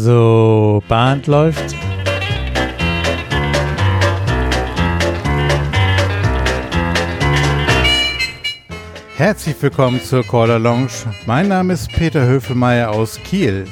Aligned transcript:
So, 0.00 0.80
Band 0.86 1.26
läuft. 1.26 1.74
Herzlich 9.16 9.56
willkommen 9.60 10.00
zur 10.00 10.22
Caller 10.22 10.60
Lounge. 10.60 10.88
Mein 11.26 11.48
Name 11.48 11.72
ist 11.72 11.90
Peter 11.90 12.24
Höfelmeier 12.24 12.92
aus 12.92 13.18
Kiel. 13.24 13.64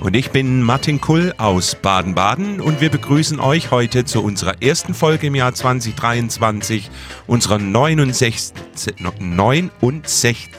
Und 0.00 0.14
ich 0.14 0.30
bin 0.32 0.60
Martin 0.60 1.00
Kull 1.00 1.32
aus 1.38 1.76
Baden-Baden 1.76 2.60
und 2.60 2.82
wir 2.82 2.90
begrüßen 2.90 3.40
euch 3.40 3.70
heute 3.70 4.04
zu 4.04 4.22
unserer 4.22 4.62
ersten 4.62 4.92
Folge 4.92 5.28
im 5.28 5.34
Jahr 5.34 5.54
2023, 5.54 6.90
unserer 7.26 7.58
69. 7.58 8.52
69. 9.18 10.50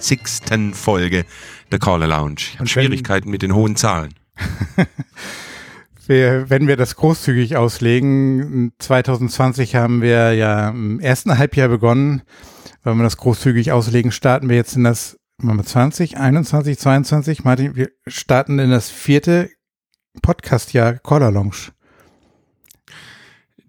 Folge 0.74 1.26
der 1.72 1.80
Caller 1.80 2.08
Lounge. 2.08 2.36
Ich 2.38 2.60
habe 2.60 2.68
Schwierigkeiten 2.68 3.30
mit 3.30 3.42
den 3.42 3.54
hohen 3.54 3.76
Zahlen. 3.76 4.14
wir, 6.08 6.50
wenn 6.50 6.68
wir 6.68 6.78
das 6.78 6.96
großzügig 6.96 7.58
auslegen, 7.58 8.74
2020 8.80 9.76
haben 9.76 10.02
wir 10.02 10.34
ja 10.34 10.70
im 10.70 11.00
ersten 11.00 11.38
Halbjahr 11.38 11.68
begonnen. 11.68 12.22
Wenn 12.84 12.98
wir 12.98 13.04
das 13.04 13.18
großzügig 13.18 13.72
auslegen, 13.72 14.12
starten 14.12 14.50
wir 14.50 14.56
jetzt 14.56 14.76
in 14.76 14.84
das 14.84 15.18
20, 15.42 16.18
21, 16.18 16.78
22, 16.78 17.44
Martin, 17.44 17.76
wir 17.76 17.90
starten 18.08 18.60
in 18.60 18.70
das 18.70 18.90
vierte 18.90 19.50
Podcast-Jahr 20.22 20.94
Caller 21.00 21.32
Lounge. 21.32 21.72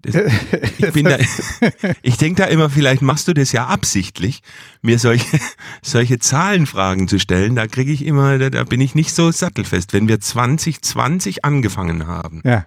ich, 0.78 0.92
bin 0.92 1.04
da, 1.04 1.16
ich 2.02 2.16
denke 2.16 2.42
da 2.42 2.48
immer, 2.48 2.70
vielleicht 2.70 3.02
machst 3.02 3.28
du 3.28 3.34
das 3.34 3.52
ja 3.52 3.66
absichtlich, 3.66 4.42
mir 4.82 4.98
solche, 4.98 5.38
solche 5.82 6.18
Zahlenfragen 6.18 7.08
zu 7.08 7.18
stellen. 7.18 7.56
Da 7.56 7.66
kriege 7.66 7.92
ich 7.92 8.04
immer, 8.04 8.38
da, 8.38 8.50
da, 8.50 8.64
bin 8.64 8.80
ich 8.80 8.94
nicht 8.94 9.14
so 9.14 9.30
sattelfest. 9.30 9.92
Wenn 9.92 10.08
wir 10.08 10.20
2020 10.20 11.44
angefangen 11.44 12.06
haben, 12.06 12.42
ja. 12.44 12.66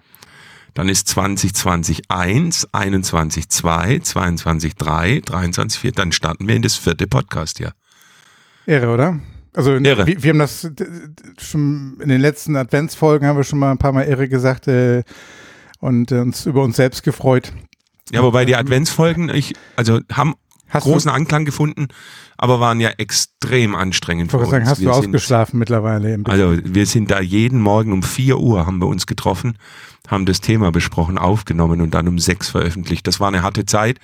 dann 0.74 0.88
ist 0.88 1.08
2020 1.08 2.10
1, 2.10 2.68
21 2.72 3.48
2, 3.48 3.98
22 4.00 4.74
3, 4.74 5.20
23 5.24 5.80
4, 5.80 5.92
dann 5.92 6.12
starten 6.12 6.46
wir 6.46 6.56
in 6.56 6.62
das 6.62 6.76
vierte 6.76 7.06
Podcast-Jahr. 7.06 7.72
Irre, 8.66 8.88
oder? 8.92 9.20
Also 9.52 9.74
irre. 9.76 10.06
Wir, 10.06 10.22
wir, 10.22 10.30
haben 10.30 10.38
das 10.38 10.70
schon 11.38 11.96
in 12.00 12.08
den 12.08 12.20
letzten 12.20 12.54
Adventsfolgen 12.54 13.26
haben 13.26 13.36
wir 13.36 13.44
schon 13.44 13.58
mal 13.58 13.72
ein 13.72 13.78
paar 13.78 13.92
Mal 13.92 14.04
irre 14.04 14.28
gesagt 14.28 14.68
äh, 14.68 15.02
und 15.80 16.12
äh, 16.12 16.20
uns 16.20 16.46
über 16.46 16.62
uns 16.62 16.76
selbst 16.76 17.02
gefreut. 17.02 17.52
Ja, 18.12 18.22
wobei 18.22 18.44
die 18.44 18.56
Adventsfolgen, 18.56 19.28
ich, 19.28 19.54
also 19.76 20.00
haben 20.12 20.34
hast 20.68 20.84
großen 20.84 21.08
du, 21.08 21.14
Anklang 21.14 21.44
gefunden, 21.44 21.88
aber 22.36 22.60
waren 22.60 22.80
ja 22.80 22.90
extrem 22.90 23.74
anstrengend 23.74 24.30
für 24.30 24.38
uns. 24.38 24.50
Sagen, 24.50 24.66
hast 24.66 24.80
wir 24.80 24.88
du 24.88 24.94
ausgeschlafen 24.94 25.58
mittlerweile? 25.58 26.18
Also 26.24 26.56
wir 26.62 26.86
sind 26.86 27.10
da 27.10 27.20
jeden 27.20 27.60
Morgen 27.60 27.92
um 27.92 28.02
4 28.02 28.38
Uhr 28.38 28.66
haben 28.66 28.78
wir 28.78 28.86
uns 28.86 29.06
getroffen, 29.06 29.58
haben 30.08 30.26
das 30.26 30.40
Thema 30.40 30.72
besprochen, 30.72 31.18
aufgenommen 31.18 31.80
und 31.80 31.92
dann 31.92 32.08
um 32.08 32.18
6 32.18 32.48
veröffentlicht. 32.50 33.06
Das 33.06 33.20
war 33.20 33.28
eine 33.28 33.42
harte 33.42 33.66
Zeit. 33.66 33.98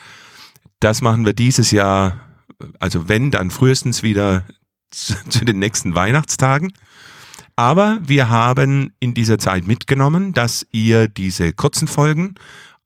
Das 0.80 1.02
machen 1.02 1.24
wir 1.24 1.32
dieses 1.32 1.70
Jahr 1.70 2.20
also 2.78 3.08
wenn, 3.08 3.30
dann 3.30 3.50
frühestens 3.50 4.02
wieder 4.02 4.44
zu, 4.90 5.14
zu 5.28 5.44
den 5.44 5.58
nächsten 5.58 5.94
Weihnachtstagen. 5.94 6.72
Aber 7.56 7.98
wir 8.02 8.28
haben 8.28 8.92
in 9.00 9.14
dieser 9.14 9.38
Zeit 9.38 9.66
mitgenommen, 9.66 10.34
dass 10.34 10.66
ihr 10.72 11.08
diese 11.08 11.54
kurzen 11.54 11.88
Folgen 11.88 12.34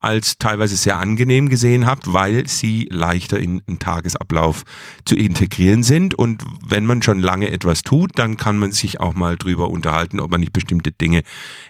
als 0.02 0.38
teilweise 0.38 0.76
sehr 0.76 0.96
angenehm 0.96 1.50
gesehen 1.50 1.84
habt, 1.86 2.12
weil 2.12 2.48
sie 2.48 2.88
leichter 2.90 3.38
in 3.38 3.62
einen 3.66 3.78
Tagesablauf 3.78 4.62
zu 5.04 5.14
integrieren 5.14 5.82
sind. 5.82 6.14
Und 6.14 6.42
wenn 6.66 6.86
man 6.86 7.02
schon 7.02 7.18
lange 7.18 7.50
etwas 7.50 7.82
tut, 7.82 8.12
dann 8.14 8.38
kann 8.38 8.58
man 8.58 8.72
sich 8.72 8.98
auch 8.98 9.14
mal 9.14 9.36
drüber 9.36 9.68
unterhalten, 9.68 10.18
ob 10.18 10.30
man 10.30 10.40
nicht 10.40 10.54
bestimmte 10.54 10.90
Dinge 10.90 11.22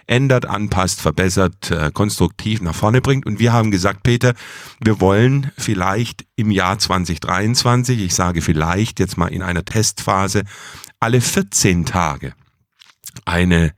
ändert, 0.07 0.45
anpasst, 0.45 1.01
verbessert, 1.01 1.71
äh, 1.71 1.91
konstruktiv 1.93 2.61
nach 2.61 2.75
vorne 2.75 3.01
bringt. 3.01 3.25
Und 3.25 3.39
wir 3.39 3.51
haben 3.51 3.69
gesagt, 3.69 4.03
Peter, 4.03 4.33
wir 4.79 5.01
wollen 5.01 5.51
vielleicht 5.57 6.25
im 6.37 6.51
Jahr 6.51 6.79
2023, 6.79 7.99
ich 7.99 8.15
sage 8.15 8.41
vielleicht 8.41 9.01
jetzt 9.01 9.17
mal 9.17 9.27
in 9.27 9.41
einer 9.41 9.65
Testphase, 9.65 10.43
alle 11.01 11.19
14 11.19 11.85
Tage 11.85 12.33
eine 13.25 13.73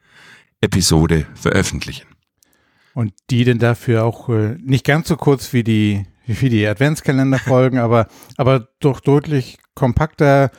Episode 0.62 1.26
veröffentlichen. 1.36 2.08
Und 2.94 3.14
die 3.30 3.44
denn 3.44 3.60
dafür 3.60 4.06
auch 4.06 4.30
äh, 4.30 4.56
nicht 4.62 4.86
ganz 4.86 5.08
so 5.08 5.18
kurz 5.18 5.52
wie 5.52 5.64
die, 5.64 6.06
wie 6.26 6.50
die 6.50 6.66
Adventskalenderfolgen, 6.66 7.80
aber, 7.80 8.08
aber 8.38 8.68
doch 8.80 9.00
deutlich 9.00 9.58
kompakter 9.74 10.52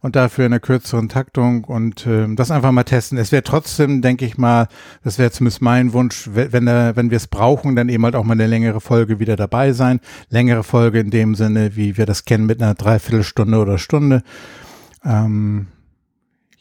und 0.00 0.16
dafür 0.16 0.44
in 0.44 0.52
einer 0.52 0.60
kürzeren 0.60 1.08
Taktung 1.08 1.64
und 1.64 2.06
äh, 2.06 2.26
das 2.34 2.50
einfach 2.50 2.72
mal 2.72 2.84
testen. 2.84 3.16
Es 3.16 3.32
wäre 3.32 3.42
trotzdem, 3.42 4.02
denke 4.02 4.26
ich 4.26 4.36
mal, 4.36 4.68
das 5.02 5.18
wäre 5.18 5.30
zumindest 5.30 5.62
mein 5.62 5.92
Wunsch, 5.94 6.28
wenn, 6.30 6.66
wenn 6.66 7.10
wir 7.10 7.16
es 7.16 7.26
brauchen, 7.26 7.74
dann 7.74 7.88
eben 7.88 8.04
halt 8.04 8.14
auch 8.14 8.24
mal 8.24 8.32
eine 8.32 8.46
längere 8.46 8.82
Folge 8.82 9.18
wieder 9.18 9.36
dabei 9.36 9.72
sein. 9.72 10.00
Längere 10.28 10.62
Folge 10.62 11.00
in 11.00 11.10
dem 11.10 11.34
Sinne, 11.34 11.74
wie 11.76 11.96
wir 11.96 12.04
das 12.04 12.26
kennen, 12.26 12.44
mit 12.44 12.62
einer 12.62 12.74
Dreiviertelstunde 12.74 13.58
oder 13.58 13.78
Stunde. 13.78 14.22
Ähm, 15.04 15.68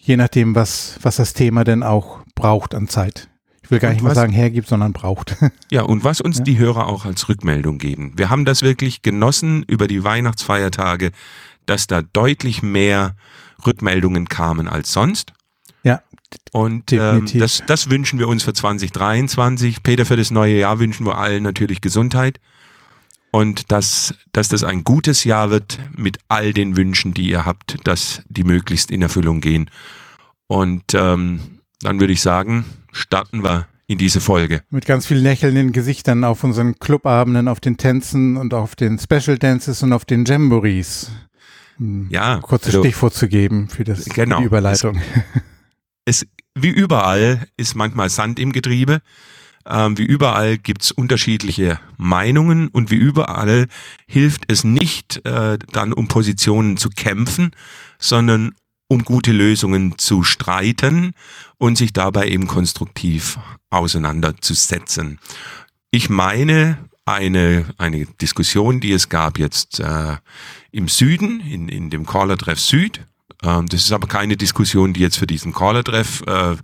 je 0.03 0.17
nachdem, 0.17 0.53
was, 0.53 0.99
was 1.01 1.15
das 1.15 1.33
Thema 1.33 1.63
denn 1.63 1.81
auch 1.81 2.19
braucht 2.35 2.75
an 2.75 2.87
Zeit. 2.87 3.29
Ich 3.63 3.71
will 3.71 3.79
gar 3.79 3.89
und 3.89 3.95
nicht 3.95 4.03
mal 4.03 4.13
sagen 4.13 4.33
hergibt, 4.33 4.67
sondern 4.67 4.93
braucht. 4.93 5.37
Ja, 5.71 5.81
und 5.83 6.03
was 6.03 6.21
uns 6.21 6.39
ja. 6.39 6.43
die 6.43 6.59
Hörer 6.59 6.87
auch 6.87 7.05
als 7.05 7.29
Rückmeldung 7.29 7.79
geben. 7.79 8.13
Wir 8.15 8.29
haben 8.29 8.45
das 8.45 8.61
wirklich 8.61 9.01
genossen 9.01 9.63
über 9.63 9.87
die 9.87 10.03
Weihnachtsfeiertage, 10.03 11.11
dass 11.65 11.87
da 11.87 12.03
deutlich 12.03 12.61
mehr 12.61 13.15
Rückmeldungen 13.65 14.27
kamen 14.29 14.67
als 14.67 14.91
sonst. 14.91 15.33
Ja. 15.81 16.03
Und 16.51 16.91
ähm, 16.91 17.25
das, 17.33 17.63
das 17.65 17.89
wünschen 17.89 18.19
wir 18.19 18.27
uns 18.27 18.43
für 18.43 18.53
2023. 18.53 19.81
Peter, 19.81 20.05
für 20.05 20.17
das 20.17 20.29
neue 20.29 20.57
Jahr 20.57 20.77
wünschen 20.79 21.07
wir 21.07 21.17
allen 21.17 21.41
natürlich 21.41 21.81
Gesundheit. 21.81 22.39
Und 23.35 23.71
dass, 23.71 24.13
dass 24.31 24.47
das 24.47 24.63
ein 24.63 24.83
gutes 24.83 25.23
Jahr 25.23 25.49
wird 25.49 25.79
mit 25.97 26.19
all 26.27 26.53
den 26.53 26.77
Wünschen, 26.77 27.15
die 27.15 27.29
ihr 27.29 27.45
habt, 27.45 27.77
dass 27.83 28.21
die 28.29 28.43
möglichst 28.43 28.91
in 28.91 29.01
Erfüllung 29.01 29.41
gehen. 29.41 29.71
Und 30.45 30.93
ähm, 30.93 31.39
dann 31.81 31.99
würde 31.99 32.13
ich 32.13 32.21
sagen, 32.21 32.63
starten 32.91 33.43
wir 33.43 33.67
in 33.87 33.97
diese 33.97 34.21
Folge. 34.21 34.61
Mit 34.69 34.85
ganz 34.85 35.07
vielen 35.07 35.23
lächelnden 35.23 35.71
Gesichtern 35.71 36.23
auf 36.23 36.43
unseren 36.43 36.77
Clubabenden, 36.77 37.47
auf 37.47 37.59
den 37.59 37.77
Tänzen 37.77 38.37
und 38.37 38.53
auf 38.53 38.75
den 38.75 38.99
Special 38.99 39.39
Dances 39.39 39.81
und 39.81 39.93
auf 39.93 40.05
den 40.05 40.25
Jamborees. 40.25 41.11
Um 41.79 42.09
ja. 42.11 42.39
Kurzes 42.39 42.67
also, 42.67 42.83
Stichwort 42.83 43.15
zu 43.15 43.27
geben 43.27 43.67
für, 43.67 43.83
das, 43.83 44.05
genau, 44.05 44.35
für 44.35 44.41
die 44.41 44.45
Überleitung. 44.45 45.01
Es, 46.05 46.21
es, 46.21 46.27
wie 46.53 46.69
überall 46.69 47.47
ist 47.57 47.73
manchmal 47.73 48.11
Sand 48.11 48.39
im 48.39 48.51
Getriebe. 48.51 49.01
Ähm, 49.65 49.97
wie 49.97 50.03
überall 50.03 50.57
gibt's 50.57 50.91
unterschiedliche 50.91 51.79
Meinungen 51.97 52.67
und 52.67 52.91
wie 52.91 52.95
überall 52.95 53.67
hilft 54.07 54.43
es 54.51 54.63
nicht, 54.63 55.25
äh, 55.25 55.57
dann 55.71 55.93
um 55.93 56.07
Positionen 56.07 56.77
zu 56.77 56.89
kämpfen, 56.89 57.51
sondern 57.97 58.53
um 58.87 59.03
gute 59.03 59.31
Lösungen 59.31 59.97
zu 59.97 60.23
streiten 60.23 61.13
und 61.57 61.77
sich 61.77 61.93
dabei 61.93 62.27
eben 62.27 62.47
konstruktiv 62.47 63.39
auseinanderzusetzen. 63.69 65.19
Ich 65.91 66.09
meine, 66.09 66.77
eine, 67.05 67.65
eine 67.77 68.05
Diskussion, 68.05 68.79
die 68.79 68.91
es 68.91 69.09
gab 69.09 69.39
jetzt 69.39 69.79
äh, 69.79 70.17
im 70.71 70.87
Süden, 70.87 71.39
in, 71.41 71.69
in 71.69 71.89
dem 71.89 72.05
Caller-Treff 72.05 72.59
Süd. 72.59 73.05
Ähm, 73.41 73.67
das 73.67 73.81
ist 73.81 73.91
aber 73.91 74.07
keine 74.07 74.37
Diskussion, 74.37 74.93
die 74.93 75.01
jetzt 75.01 75.17
für 75.17 75.27
diesen 75.27 75.53
Caller-Treff 75.53 76.23
äh, 76.27 76.55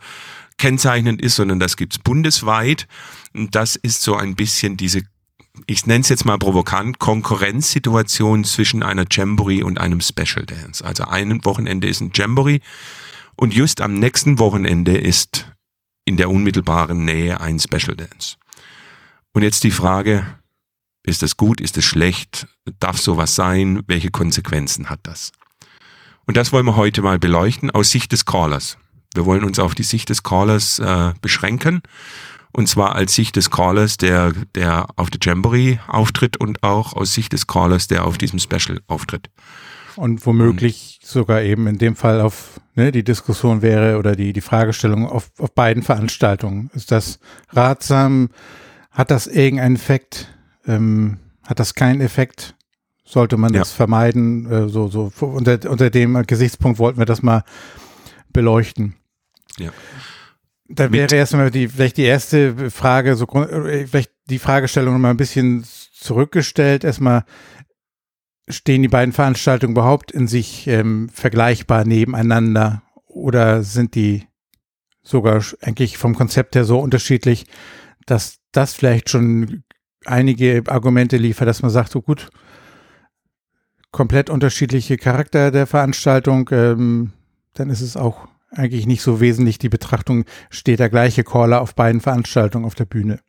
kennzeichnend 0.60 1.22
ist, 1.22 1.36
sondern 1.36 1.60
das 1.60 1.76
gibt's 1.76 1.98
bundesweit. 1.98 2.88
Und 3.34 3.56
das 3.56 3.76
ist 3.76 4.02
so 4.02 4.16
ein 4.16 4.36
bisschen 4.36 4.78
diese 4.78 5.02
ich 5.68 5.86
nenne 5.86 6.02
es 6.02 6.10
jetzt 6.10 6.26
mal 6.26 6.38
provokant, 6.38 7.00
Konkurrenzsituation 7.00 8.44
zwischen 8.44 8.84
einer 8.84 9.06
Jamboree 9.10 9.64
und 9.64 9.80
einem 9.80 10.02
Special 10.02 10.46
Dance. 10.46 10.86
Also 10.86 11.04
ein 11.06 11.44
Wochenende 11.44 11.88
ist 11.88 12.02
ein 12.02 12.12
Jamboree 12.14 12.60
und 13.36 13.54
just 13.54 13.82
am 13.82 13.94
nächsten 13.96 14.40
Wochenende 14.40 14.98
ist 14.98 15.52
in 16.06 16.18
der 16.18 16.30
unmittelbaren 16.30 17.06
Nähe 17.06 17.40
ein 17.40 17.60
Special 17.60 17.96
Dance. 17.96 18.38
Und 19.34 19.44
jetzt 19.44 19.64
die 19.64 19.72
Frage, 19.72 20.26
ist 21.04 21.22
das 21.22 21.38
gut, 21.38 21.62
ist 21.62 21.78
das 21.78 21.86
schlecht, 21.86 22.48
darf 22.80 23.00
sowas 23.00 23.36
sein, 23.36 23.84
welche 23.88 24.12
Konsequenzen 24.12 24.90
hat 24.90 25.00
das? 25.04 25.32
Und 26.26 26.38
das 26.38 26.52
wollen 26.52 26.66
wir 26.66 26.76
heute 26.76 27.02
mal 27.02 27.20
beleuchten 27.20 27.72
aus 27.72 27.90
Sicht 27.90 28.12
des 28.12 28.26
Callers. 28.26 28.78
Wir 29.14 29.26
wollen 29.26 29.44
uns 29.44 29.60
auf 29.60 29.76
die 29.76 29.84
Sicht 29.84 30.10
des 30.10 30.24
Callers 30.24 30.80
äh, 30.80 31.14
beschränken 31.22 31.82
und 32.52 32.68
zwar 32.68 32.96
als 32.96 33.14
Sicht 33.14 33.36
des 33.36 33.52
Callers, 33.52 33.98
der, 33.98 34.34
der 34.56 34.88
auf 34.96 35.10
der 35.10 35.20
Jamboree 35.22 35.80
auftritt 35.88 36.38
und 36.38 36.64
auch 36.64 36.94
aus 36.94 37.14
Sicht 37.14 37.34
des 37.34 37.48
Callers, 37.48 37.88
der 37.88 38.06
auf 38.06 38.18
diesem 38.18 38.40
Special 38.40 38.80
auftritt. 38.88 39.30
Und 39.96 40.26
womöglich 40.26 41.00
und, 41.02 41.08
sogar 41.08 41.42
eben 41.42 41.68
in 41.68 41.78
dem 41.78 41.96
Fall 41.96 42.22
auf 42.22 42.60
ne, 42.76 42.92
die 42.92 43.04
Diskussion 43.04 43.62
wäre 43.62 43.98
oder 43.98 44.16
die, 44.16 44.34
die 44.34 44.42
Fragestellung 44.42 45.08
auf, 45.08 45.30
auf 45.38 45.54
beiden 45.54 45.84
Veranstaltungen. 45.84 46.72
Ist 46.74 46.92
das 46.92 47.20
ratsam? 47.50 48.30
Hat 48.92 49.12
das 49.12 49.28
irgendeinen 49.28 49.76
Effekt? 49.76 50.34
Ähm, 50.66 51.18
hat 51.44 51.60
das 51.60 51.76
keinen 51.76 52.02
Effekt? 52.02 52.56
Sollte 53.04 53.38
man 53.38 53.54
das 53.54 53.72
ja. 53.72 53.76
vermeiden? 53.76 54.50
Äh, 54.52 54.70
so, 54.70 54.88
so 54.88 55.12
unter, 55.20 55.70
unter 55.70 55.90
dem 55.90 56.22
Gesichtspunkt 56.26 56.80
wollten 56.80 57.00
wir 57.00 57.06
das 57.06 57.22
mal 57.22 57.44
beleuchten. 58.32 58.96
Ja. 59.58 59.72
Da 60.68 60.92
wäre 60.92 61.16
erstmal 61.16 61.50
die, 61.50 61.68
vielleicht 61.68 61.98
die 61.98 62.04
erste 62.04 62.70
Frage, 62.70 63.16
so 63.16 63.26
äh, 63.26 63.88
vielleicht 63.88 64.12
die 64.30 64.40
Fragestellung 64.40 64.94
nochmal 64.94 65.12
ein 65.12 65.18
bisschen 65.18 65.66
zurückgestellt. 65.92 66.84
Erstmal, 66.84 67.26
stehen 68.50 68.82
die 68.82 68.88
beiden 68.88 69.14
Veranstaltungen 69.14 69.74
überhaupt 69.74 70.12
in 70.12 70.28
sich 70.28 70.68
ähm, 70.68 71.10
vergleichbar 71.10 71.86
nebeneinander 71.86 72.82
oder 73.06 73.64
sind 73.64 73.96
die 73.96 74.28
sogar 75.02 75.44
eigentlich 75.62 75.98
vom 75.98 76.16
Konzept 76.16 76.56
her 76.56 76.66
so 76.66 76.80
unterschiedlich, 76.80 77.46
dass 78.06 78.40
das 78.52 78.74
vielleicht 78.74 79.10
schon 79.10 79.64
einige 80.06 80.64
Argumente 80.68 81.18
liefert, 81.18 81.48
dass 81.48 81.62
man 81.62 81.72
sagt, 81.72 81.92
so 81.92 82.02
gut, 82.02 82.30
komplett 83.92 84.30
unterschiedliche 84.30 84.98
Charakter 84.98 85.52
der 85.52 85.68
Veranstaltung, 85.68 86.50
ähm, 86.52 87.14
dann 87.54 87.70
ist 87.70 87.82
es 87.82 87.98
auch 87.98 88.28
eigentlich 88.52 88.88
nicht 88.88 89.02
so 89.02 89.20
wesentlich 89.20 89.58
die 89.58 89.70
Betrachtung, 89.70 90.26
steht 90.50 90.80
der 90.80 90.90
gleiche 90.90 91.24
Caller 91.24 91.62
auf 91.62 91.76
beiden 91.76 92.02
Veranstaltungen 92.02 92.66
auf 92.66 92.76
der 92.76 92.86
Bühne. 92.86 93.20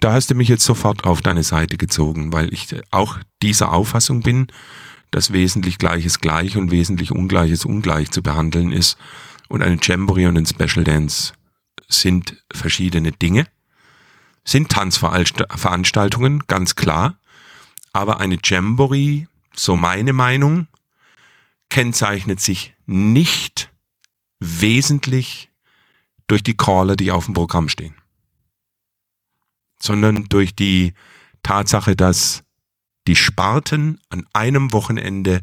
Da 0.00 0.12
hast 0.12 0.30
du 0.30 0.34
mich 0.34 0.48
jetzt 0.48 0.64
sofort 0.64 1.04
auf 1.04 1.22
deine 1.22 1.42
Seite 1.42 1.76
gezogen, 1.76 2.32
weil 2.32 2.52
ich 2.52 2.68
auch 2.90 3.18
dieser 3.42 3.72
Auffassung 3.72 4.20
bin, 4.20 4.48
dass 5.10 5.32
wesentlich 5.32 5.78
Gleiches 5.78 6.20
gleich 6.20 6.56
und 6.56 6.70
wesentlich 6.70 7.12
Ungleiches 7.12 7.64
ungleich 7.64 8.10
zu 8.10 8.22
behandeln 8.22 8.72
ist. 8.72 8.98
Und 9.48 9.62
eine 9.62 9.78
Jamboree 9.80 10.26
und 10.26 10.36
ein 10.36 10.46
Special 10.46 10.84
Dance 10.84 11.32
sind 11.88 12.42
verschiedene 12.52 13.12
Dinge, 13.12 13.46
sind 14.44 14.68
Tanzveranstaltungen, 14.70 16.42
ganz 16.46 16.74
klar. 16.74 17.18
Aber 17.92 18.20
eine 18.20 18.38
Jamboree, 18.42 19.26
so 19.54 19.76
meine 19.76 20.12
Meinung, 20.12 20.66
kennzeichnet 21.70 22.40
sich 22.40 22.74
nicht 22.86 23.70
wesentlich 24.40 25.50
durch 26.26 26.42
die 26.42 26.56
Caller, 26.56 26.96
die 26.96 27.10
auf 27.10 27.26
dem 27.26 27.34
Programm 27.34 27.68
stehen, 27.68 27.94
sondern 29.78 30.24
durch 30.24 30.54
die 30.54 30.94
Tatsache, 31.42 31.94
dass 31.96 32.42
die 33.06 33.16
Sparten 33.16 34.00
an 34.08 34.26
einem 34.32 34.72
Wochenende 34.72 35.40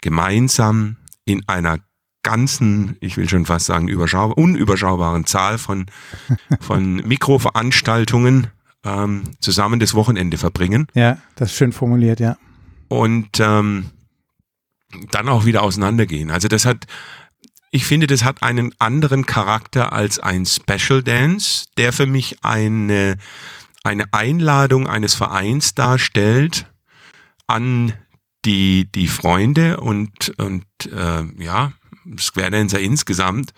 gemeinsam 0.00 0.96
in 1.24 1.46
einer 1.48 1.78
ganzen, 2.22 2.96
ich 3.00 3.16
will 3.16 3.28
schon 3.28 3.46
fast 3.46 3.66
sagen, 3.66 3.88
überschaubar, 3.88 4.38
unüberschaubaren 4.38 5.26
Zahl 5.26 5.58
von, 5.58 5.86
von 6.60 6.96
Mikroveranstaltungen 6.96 8.48
ähm, 8.84 9.24
zusammen 9.40 9.80
das 9.80 9.94
Wochenende 9.94 10.38
verbringen. 10.38 10.86
Ja, 10.94 11.18
das 11.34 11.50
ist 11.50 11.56
schön 11.56 11.72
formuliert, 11.72 12.20
ja. 12.20 12.36
Und 12.88 13.40
ähm, 13.40 13.90
dann 15.10 15.28
auch 15.28 15.44
wieder 15.44 15.62
auseinandergehen. 15.62 16.30
Also 16.30 16.48
das 16.48 16.66
hat, 16.66 16.86
ich 17.74 17.86
finde, 17.86 18.06
das 18.06 18.22
hat 18.22 18.42
einen 18.42 18.74
anderen 18.78 19.24
Charakter 19.24 19.94
als 19.94 20.18
ein 20.18 20.44
Special 20.44 21.02
Dance, 21.02 21.64
der 21.78 21.94
für 21.94 22.04
mich 22.04 22.44
eine, 22.44 23.16
eine 23.82 24.04
Einladung 24.12 24.86
eines 24.86 25.14
Vereins 25.14 25.74
darstellt 25.74 26.66
an 27.46 27.94
die, 28.44 28.92
die 28.92 29.08
Freunde 29.08 29.78
und, 29.78 30.34
und 30.38 30.66
äh, 30.92 31.24
ja, 31.42 31.72
Square 32.18 32.50
Dancer 32.50 32.78
insgesamt, 32.78 33.54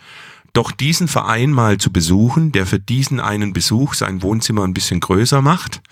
doch 0.52 0.70
diesen 0.70 1.08
Verein 1.08 1.50
mal 1.50 1.78
zu 1.78 1.92
besuchen, 1.92 2.52
der 2.52 2.66
für 2.66 2.78
diesen 2.78 3.18
einen 3.18 3.52
Besuch 3.52 3.94
sein 3.94 4.22
Wohnzimmer 4.22 4.62
ein 4.62 4.74
bisschen 4.74 5.00
größer 5.00 5.42
macht. 5.42 5.82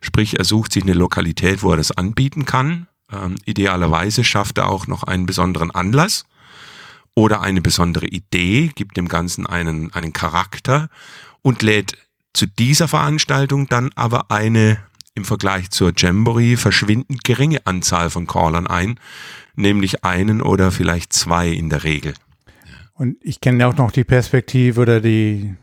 Sprich, 0.00 0.38
er 0.38 0.44
sucht 0.44 0.72
sich 0.72 0.84
eine 0.84 0.92
Lokalität, 0.92 1.64
wo 1.64 1.72
er 1.72 1.78
das 1.78 1.90
anbieten 1.90 2.44
kann. 2.44 2.86
Ähm, 3.10 3.34
idealerweise 3.46 4.22
schafft 4.22 4.58
er 4.58 4.68
auch 4.68 4.86
noch 4.86 5.02
einen 5.02 5.26
besonderen 5.26 5.72
Anlass 5.72 6.24
oder 7.14 7.40
eine 7.40 7.60
besondere 7.60 8.06
Idee, 8.06 8.70
gibt 8.74 8.96
dem 8.96 9.08
Ganzen 9.08 9.46
einen, 9.46 9.92
einen 9.92 10.12
Charakter 10.12 10.88
und 11.42 11.62
lädt 11.62 11.96
zu 12.32 12.46
dieser 12.46 12.88
Veranstaltung 12.88 13.68
dann 13.68 13.90
aber 13.94 14.30
eine 14.30 14.78
im 15.14 15.24
Vergleich 15.24 15.70
zur 15.70 15.92
Jamboree 15.96 16.56
verschwindend 16.56 17.22
geringe 17.22 17.64
Anzahl 17.66 18.10
von 18.10 18.26
Callern 18.26 18.66
ein, 18.66 18.98
nämlich 19.54 20.04
einen 20.04 20.42
oder 20.42 20.72
vielleicht 20.72 21.12
zwei 21.12 21.48
in 21.48 21.70
der 21.70 21.84
Regel. 21.84 22.14
Und 22.94 23.16
ich 23.22 23.40
kenne 23.40 23.66
auch 23.66 23.76
noch 23.76 23.92
die 23.92 24.04
Perspektive 24.04 24.80
oder 24.80 25.00
die, 25.00 25.54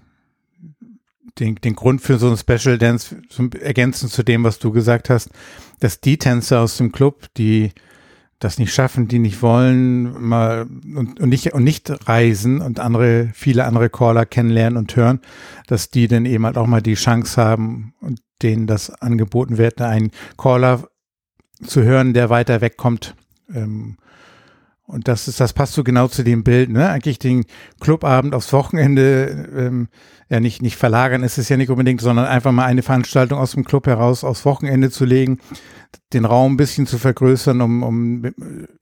den, 1.39 1.55
den 1.55 1.75
Grund 1.75 2.01
für 2.01 2.17
so 2.17 2.29
ein 2.29 2.37
Special 2.37 2.77
Dance, 2.77 3.21
ergänzend 3.59 4.11
zu 4.11 4.23
dem, 4.23 4.43
was 4.43 4.59
du 4.59 4.71
gesagt 4.71 5.09
hast, 5.09 5.29
dass 5.79 5.99
die 5.99 6.17
Tänzer 6.17 6.61
aus 6.61 6.77
dem 6.77 6.91
Club, 6.91 7.27
die 7.37 7.71
das 8.41 8.57
nicht 8.57 8.73
schaffen, 8.73 9.07
die 9.07 9.19
nicht 9.19 9.41
wollen, 9.41 10.19
mal 10.21 10.67
und, 10.95 11.19
und 11.19 11.29
nicht 11.29 11.53
und 11.53 11.63
nicht 11.63 12.07
reisen 12.09 12.59
und 12.59 12.79
andere 12.79 13.29
viele 13.33 13.65
andere 13.65 13.89
Caller 13.89 14.25
kennenlernen 14.25 14.77
und 14.77 14.95
hören, 14.95 15.21
dass 15.67 15.91
die 15.91 16.07
dann 16.07 16.25
eben 16.25 16.45
halt 16.45 16.57
auch 16.57 16.65
mal 16.67 16.81
die 16.81 16.95
Chance 16.95 17.41
haben 17.41 17.93
und 18.01 18.19
denen 18.41 18.65
das 18.65 18.89
angeboten 18.89 19.57
wird, 19.59 19.79
einen 19.79 20.11
Caller 20.37 20.89
zu 21.63 21.83
hören, 21.83 22.13
der 22.13 22.31
weiter 22.31 22.61
wegkommt. 22.61 23.15
Ähm, 23.53 23.97
und 24.91 25.07
das 25.07 25.27
ist, 25.27 25.39
das 25.39 25.53
passt 25.53 25.73
so 25.73 25.83
genau 25.83 26.07
zu 26.07 26.23
dem 26.23 26.43
Bild, 26.43 26.69
ne? 26.69 26.89
Eigentlich 26.89 27.19
den 27.19 27.45
Clubabend 27.79 28.35
aufs 28.35 28.51
Wochenende 28.51 29.49
ähm, 29.55 29.87
ja 30.29 30.39
nicht, 30.39 30.61
nicht 30.61 30.77
verlagern 30.77 31.23
ist 31.23 31.37
es 31.37 31.49
ja 31.49 31.57
nicht 31.57 31.69
unbedingt, 31.69 32.01
sondern 32.01 32.25
einfach 32.25 32.51
mal 32.51 32.65
eine 32.65 32.83
Veranstaltung 32.83 33.39
aus 33.39 33.51
dem 33.51 33.65
Club 33.65 33.87
heraus 33.87 34.23
aufs 34.23 34.45
Wochenende 34.45 34.89
zu 34.89 35.05
legen, 35.05 35.39
den 36.13 36.25
Raum 36.25 36.53
ein 36.53 36.57
bisschen 36.57 36.87
zu 36.87 36.97
vergrößern, 36.97 37.61
um, 37.61 37.83
um 37.83 38.31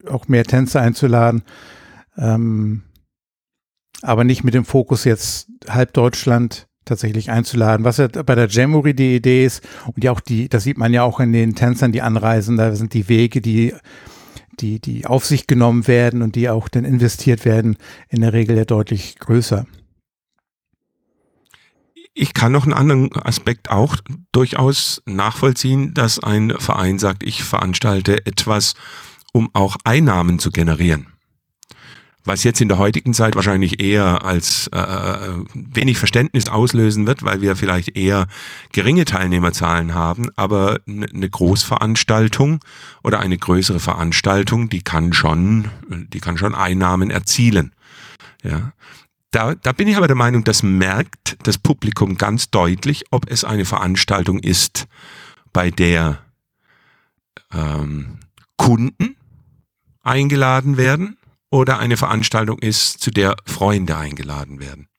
auch 0.07 0.27
mehr 0.27 0.44
Tänzer 0.44 0.81
einzuladen. 0.81 1.44
Ähm, 2.17 2.83
aber 4.01 4.23
nicht 4.23 4.44
mit 4.44 4.53
dem 4.53 4.65
Fokus 4.65 5.03
jetzt 5.03 5.47
halb 5.67 5.94
Deutschland 5.94 6.67
tatsächlich 6.85 7.31
einzuladen. 7.31 7.83
Was 7.83 7.97
ja 7.97 8.07
bei 8.07 8.35
der 8.35 8.47
Jamboree 8.47 8.94
die 8.94 9.15
Idee 9.15 9.45
ist, 9.45 9.67
und 9.88 10.03
ja 10.03 10.12
auch 10.12 10.21
die, 10.21 10.50
das 10.50 10.63
sieht 10.63 10.77
man 10.77 10.94
ja 10.94 11.03
auch 11.03 11.19
in 11.19 11.33
den 11.33 11.55
Tänzern, 11.55 11.91
die 11.91 12.01
anreisen, 12.01 12.57
da 12.57 12.75
sind 12.75 12.94
die 12.94 13.09
Wege, 13.09 13.41
die 13.41 13.73
die, 14.61 14.79
die 14.79 15.06
auf 15.06 15.25
sich 15.25 15.47
genommen 15.47 15.88
werden 15.88 16.21
und 16.21 16.35
die 16.35 16.50
auch 16.50 16.67
dann 16.67 16.85
investiert 16.85 17.45
werden, 17.45 17.77
in 18.09 18.21
der 18.21 18.33
Regel 18.33 18.57
ja 18.57 18.65
deutlich 18.65 19.17
größer. 19.19 19.65
Ich 22.13 22.33
kann 22.33 22.51
noch 22.51 22.63
einen 22.63 22.73
anderen 22.73 23.15
Aspekt 23.15 23.69
auch 23.69 23.95
durchaus 24.31 25.01
nachvollziehen, 25.06 25.94
dass 25.94 26.21
ein 26.21 26.51
Verein 26.57 27.00
sagt, 27.00 27.23
ich 27.23 27.44
veranstalte 27.44 28.25
etwas, 28.25 28.73
um 29.31 29.50
auch 29.53 29.77
Einnahmen 29.83 30.39
zu 30.39 30.51
generieren. 30.51 31.07
Was 32.25 32.43
jetzt 32.43 32.60
in 32.60 32.67
der 32.67 32.77
heutigen 32.77 33.13
Zeit 33.13 33.36
wahrscheinlich 33.36 33.79
eher 33.79 34.25
als 34.25 34.70
äh, 34.74 34.79
äh 34.79 35.43
wenig 35.53 35.98
Verständnis 35.98 36.50
auslösen 36.50 37.08
wird, 37.08 37.24
weil 37.24 37.41
wir 37.41 37.55
vielleicht 37.55 37.96
eher 37.96 38.27
geringe 38.74 39.05
Teilnehmerzahlen 39.05 39.93
haben, 39.93 40.27
aber 40.36 40.79
eine 40.88 41.29
Großveranstaltung 41.29 42.60
oder 43.03 43.20
eine 43.20 43.38
größere 43.38 43.79
Veranstaltung, 43.79 44.70
die 44.70 44.82
kann 44.82 45.13
schon, 45.13 45.70
die 45.88 46.20
kann 46.20 46.38
schon 46.38 46.55
Einnahmen 46.55 47.10
erzielen. 47.10 47.74
Ja, 48.43 48.74
da, 49.32 49.55
da 49.55 49.72
bin 49.72 49.88
ich 49.88 49.96
aber 49.96 50.08
der 50.08 50.15
Meinung, 50.15 50.43
das 50.43 50.63
merkt 50.63 51.38
das 51.43 51.58
Publikum 51.58 52.17
ganz 52.17 52.50
deutlich, 52.50 53.05
ob 53.12 53.29
es 53.29 53.43
eine 53.43 53.65
Veranstaltung 53.65 54.39
ist, 54.39 54.88
bei 55.53 55.72
der 55.72 56.20
ähm, 57.53 58.20
Kunden 58.58 59.15
eingeladen 60.01 60.77
werden 60.77 61.18
oder 61.51 61.79
eine 61.79 61.98
Veranstaltung 61.98 62.60
ist, 62.60 63.00
zu 63.00 63.12
der 63.12 63.36
Freunde 63.46 63.98
eingeladen 63.98 64.60
werden. 64.60 64.89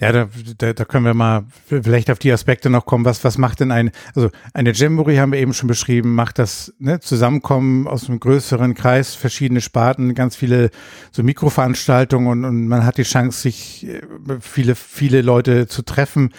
Ja, 0.00 0.10
da, 0.10 0.28
da, 0.58 0.72
da 0.72 0.84
können 0.84 1.04
wir 1.04 1.14
mal 1.14 1.44
vielleicht 1.66 2.10
auf 2.10 2.18
die 2.18 2.32
Aspekte 2.32 2.68
noch 2.68 2.84
kommen. 2.84 3.04
Was, 3.04 3.22
was 3.22 3.38
macht 3.38 3.60
denn 3.60 3.70
ein, 3.70 3.92
also 4.16 4.28
eine 4.52 4.72
Jamboree 4.72 5.20
haben 5.20 5.30
wir 5.30 5.38
eben 5.38 5.54
schon 5.54 5.68
beschrieben, 5.68 6.16
macht 6.16 6.40
das 6.40 6.74
ne, 6.80 6.98
Zusammenkommen 6.98 7.86
aus 7.86 8.08
einem 8.08 8.18
größeren 8.18 8.74
Kreis, 8.74 9.14
verschiedene 9.14 9.60
Sparten, 9.60 10.14
ganz 10.14 10.34
viele 10.34 10.70
so 11.12 11.22
Mikroveranstaltungen 11.22 12.26
und, 12.26 12.44
und 12.44 12.66
man 12.66 12.84
hat 12.84 12.98
die 12.98 13.04
Chance, 13.04 13.40
sich 13.40 13.86
äh, 13.86 14.02
viele, 14.40 14.74
viele 14.74 15.22
Leute 15.22 15.68
zu 15.68 15.82
treffen. 15.82 16.34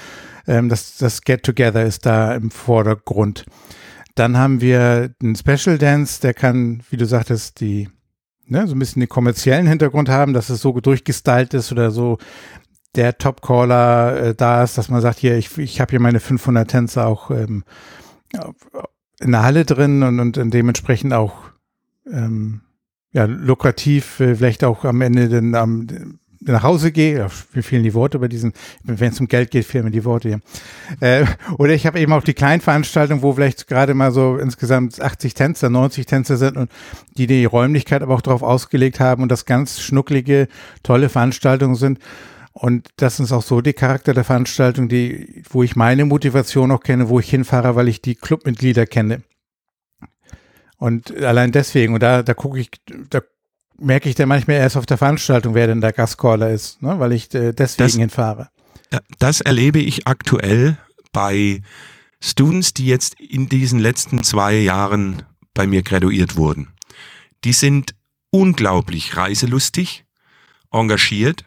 Ähm, 0.48 0.68
das, 0.68 0.98
das 0.98 1.22
Get-Together 1.22 1.86
ist 1.86 2.06
da 2.06 2.36
im 2.36 2.52
Vordergrund. 2.52 3.46
Dann 4.15 4.38
haben 4.38 4.62
wir 4.62 5.13
einen 5.22 5.36
Special 5.36 5.77
Dance, 5.77 6.22
der 6.22 6.34
kann, 6.34 6.81
wie 6.89 6.98
du 6.98 7.05
sagtest, 7.05 7.60
die 7.60 7.89
ne, 8.48 8.67
so 8.67 8.75
ein 8.75 8.79
bisschen 8.79 9.01
den 9.01 9.10
kommerziellen 9.10 9.67
Hintergrund 9.67 10.10
haben, 10.10 10.34
dass 10.34 10.50
es 10.50 10.62
so 10.62 10.79
durchgestylt 10.79 11.53
ist 11.53 11.72
oder 11.72 11.91
so 11.91 12.17
der 12.95 13.17
Top-Caller 13.17 14.17
äh, 14.17 14.36
da 14.36 14.63
ist, 14.63 14.77
dass 14.77 14.89
man 14.89 15.01
sagt, 15.01 15.19
hier, 15.19 15.38
ich, 15.38 15.57
ich 15.57 15.81
habe 15.81 15.91
hier 15.91 16.00
meine 16.00 16.19
500 16.19 16.69
Tänzer 16.69 17.07
auch 17.07 17.29
ähm, 17.29 17.63
in 19.19 19.31
der 19.31 19.43
Halle 19.43 19.65
drin 19.65 20.03
und, 20.03 20.38
und 20.38 20.53
dementsprechend 20.53 21.13
auch 21.13 21.34
ähm, 22.10 22.62
ja, 23.12 23.25
lukrativ, 23.25 24.19
äh, 24.19 24.36
vielleicht 24.36 24.63
auch 24.63 24.86
am 24.86 25.01
Ende 25.01 25.29
dann 25.29 25.55
am, 25.55 25.88
nach 26.52 26.64
Hause 26.64 26.92
gehe, 26.92 27.28
mir 27.54 27.64
fehlen 27.64 27.84
die 27.84 27.94
Worte 27.94 28.20
bei 28.20 28.28
diesen, 28.28 28.54
wenn 28.84 29.12
es 29.12 29.20
um 29.20 29.28
Geld 29.28 29.52
geht, 29.52 29.66
fehlen 29.66 29.86
mir 29.86 29.92
die 29.92 30.06
Worte 30.06 30.30
hier. 30.30 30.42
Äh, 31.00 31.25
oder 31.58 31.74
ich 31.74 31.86
habe 31.86 32.00
eben 32.00 32.14
auch 32.14 32.24
die 32.24 32.34
kleinen 32.34 32.62
Veranstaltungen, 32.62 33.22
wo 33.22 33.34
vielleicht 33.34 33.68
gerade 33.68 33.94
mal 33.94 34.12
so 34.12 34.38
insgesamt 34.38 35.02
80 35.02 35.34
Tänzer, 35.34 35.70
90 35.70 36.06
Tänzer 36.06 36.38
sind 36.38 36.58
und 36.58 36.72
die 37.18 37.28
die 37.28 37.46
Räumlichkeit 37.46 38.02
aber 38.02 38.14
auch 38.14 38.22
darauf 38.22 38.44
ausgelegt 38.44 39.00
haben 39.00 39.24
und 39.24 39.30
das 39.30 39.46
ganz 39.46 39.82
schnucklige, 39.82 40.48
tolle 40.84 41.10
Veranstaltungen 41.10 41.75
sind. 41.75 42.00
Und 42.54 42.88
das 42.98 43.20
ist 43.20 43.34
auch 43.34 43.42
so 43.42 43.60
die 43.60 43.74
Charakter 43.74 44.14
der 44.14 44.24
Veranstaltung, 44.24 44.88
die, 44.88 45.44
wo 45.50 45.64
ich 45.64 45.75
meine 45.75 46.06
Motivation 46.06 46.72
auch 46.72 46.82
kenne, 46.82 47.10
wo 47.10 47.20
ich 47.20 47.30
hinfahre, 47.30 47.75
weil 47.75 47.90
ich 47.90 48.02
die 48.02 48.16
Clubmitglieder 48.16 48.86
kenne. 48.86 49.24
Und 50.78 51.16
allein 51.24 51.52
deswegen, 51.52 51.94
und 51.94 52.04
da, 52.04 52.24
da 52.24 52.34
gucke 52.34 52.60
ich, 52.60 52.70
da 53.10 53.22
merke 53.77 54.10
ich 54.10 54.15
dann 54.15 54.29
manchmal 54.29 54.58
erst 54.58 54.77
auf 54.77 54.86
der 54.86 54.98
Veranstaltung, 54.98 55.53
wer 55.53 55.67
denn 55.67 55.82
der 55.82 55.94
Gastcaller 55.94 56.50
ist, 56.51 56.82
ne? 56.82 57.00
weil 57.00 57.13
ich 57.13 57.34
äh, 57.34 57.53
deswegen 57.53 57.86
das, 57.86 57.96
hinfahre. 57.96 58.50
Das 59.20 59.41
erlebe 59.41 59.79
ich 59.79 60.08
aktuell 60.08 60.77
bei 61.12 61.62
Students, 62.22 62.74
die 62.74 62.86
jetzt 62.86 63.20
in 63.20 63.50
diesen 63.50 63.79
letzten 63.79 64.24
zwei 64.24 64.55
Jahren 64.55 65.24
bei 65.53 65.67
mir 65.67 65.84
graduiert 65.84 66.36
wurden. 66.36 66.70
Die 67.44 67.53
sind 67.53 67.96
unglaublich 68.32 69.15
reiselustig, 69.15 70.05
engagiert 70.72 71.46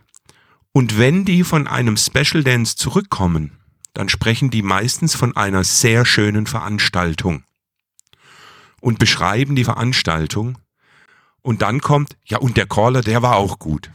und 0.72 0.98
wenn 0.98 1.24
die 1.24 1.44
von 1.44 1.66
einem 1.66 1.96
Special 1.96 2.44
Dance 2.44 2.76
zurückkommen, 2.76 3.58
dann 3.94 4.08
sprechen 4.08 4.50
die 4.50 4.62
meistens 4.62 5.14
von 5.14 5.36
einer 5.36 5.64
sehr 5.64 6.04
schönen 6.04 6.46
Veranstaltung 6.46 7.42
und 8.80 8.98
beschreiben 8.98 9.56
die 9.56 9.64
Veranstaltung 9.64 10.56
und 11.48 11.62
dann 11.62 11.80
kommt, 11.80 12.18
ja, 12.26 12.36
und 12.36 12.58
der 12.58 12.66
Caller, 12.66 13.00
der 13.00 13.22
war 13.22 13.36
auch 13.36 13.58
gut. 13.58 13.90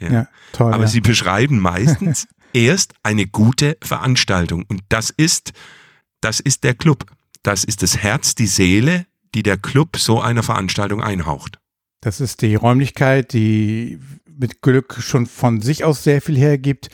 Ja, 0.00 0.10
ja 0.10 0.28
toll. 0.50 0.74
Aber 0.74 0.82
ja. 0.82 0.88
sie 0.88 1.00
beschreiben 1.00 1.60
meistens 1.60 2.26
erst 2.52 2.94
eine 3.04 3.28
gute 3.28 3.76
Veranstaltung. 3.80 4.64
Und 4.66 4.82
das 4.88 5.10
ist, 5.10 5.52
das 6.20 6.40
ist 6.40 6.64
der 6.64 6.74
Club. 6.74 7.06
Das 7.44 7.62
ist 7.62 7.84
das 7.84 7.98
Herz, 7.98 8.34
die 8.34 8.48
Seele, 8.48 9.06
die 9.36 9.44
der 9.44 9.56
Club 9.56 9.98
so 9.98 10.20
einer 10.20 10.42
Veranstaltung 10.42 11.00
einhaucht. 11.00 11.60
Das 12.00 12.20
ist 12.20 12.42
die 12.42 12.56
Räumlichkeit, 12.56 13.32
die 13.32 14.00
mit 14.26 14.62
Glück 14.62 14.96
schon 14.98 15.26
von 15.26 15.60
sich 15.60 15.84
aus 15.84 16.02
sehr 16.02 16.20
viel 16.20 16.36
hergibt 16.36 16.90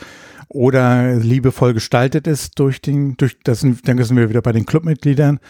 oder 0.48 1.14
liebevoll 1.14 1.72
gestaltet 1.72 2.26
ist 2.26 2.58
durch 2.58 2.82
den, 2.82 3.16
durch 3.16 3.38
das, 3.44 3.60
dann 3.60 4.04
sind 4.04 4.16
wir 4.18 4.28
wieder 4.28 4.42
bei 4.42 4.52
den 4.52 4.66
Clubmitgliedern. 4.66 5.40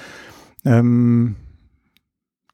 Ähm, 0.64 1.34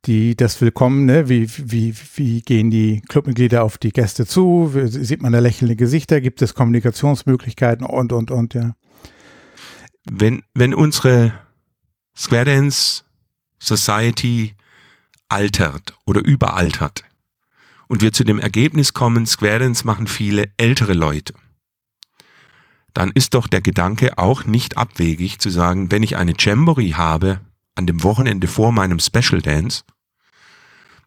die 0.07 0.37
das 0.37 0.61
Willkommen, 0.61 1.05
ne? 1.07 1.29
wie, 1.29 1.49
wie, 1.57 1.95
wie 2.15 2.41
gehen 2.43 2.71
die 2.71 3.03
Clubmitglieder 3.09 3.63
auf 3.63 3.79
die 3.79 3.93
Gäste 3.93 4.27
zu, 4.27 4.73
sieht 4.87 5.23
man 5.23 5.33
da 5.33 5.41
lächelnde 5.41 5.77
Gesichter, 5.77 6.21
gibt 6.21 6.41
es 6.41 6.55
Kommunikationsmöglichkeiten 6.55 7.85
und, 7.85 8.13
und, 8.13 8.31
und, 8.31 8.55
ja. 8.55 8.75
Wenn, 10.11 10.43
wenn 10.55 10.73
unsere 10.73 11.33
Square 12.17 12.47
Dance 12.47 13.03
Society 13.59 14.55
altert 15.29 15.95
oder 16.07 16.25
überaltert 16.25 17.05
und 17.89 18.01
wir 18.01 18.13
zu 18.13 18.25
dem 18.25 18.39
Ergebnis 18.39 18.95
kommen, 18.95 19.27
Square 19.27 19.59
Dance 19.59 19.87
machen 19.87 20.07
viele 20.07 20.51
ältere 20.57 20.95
Leute, 20.95 21.35
dann 22.95 23.11
ist 23.13 23.35
doch 23.35 23.49
der 23.49 23.61
Gedanke 23.61 24.17
auch 24.17 24.45
nicht 24.45 24.79
abwegig 24.79 25.39
zu 25.39 25.51
sagen, 25.51 25.91
wenn 25.91 26.03
ich 26.03 26.17
eine 26.17 26.35
Jamboree 26.39 26.95
habe 26.95 27.41
an 27.79 27.87
dem 27.87 28.03
Wochenende 28.03 28.49
vor 28.49 28.73
meinem 28.73 28.99
Special 28.99 29.41
Dance, 29.41 29.85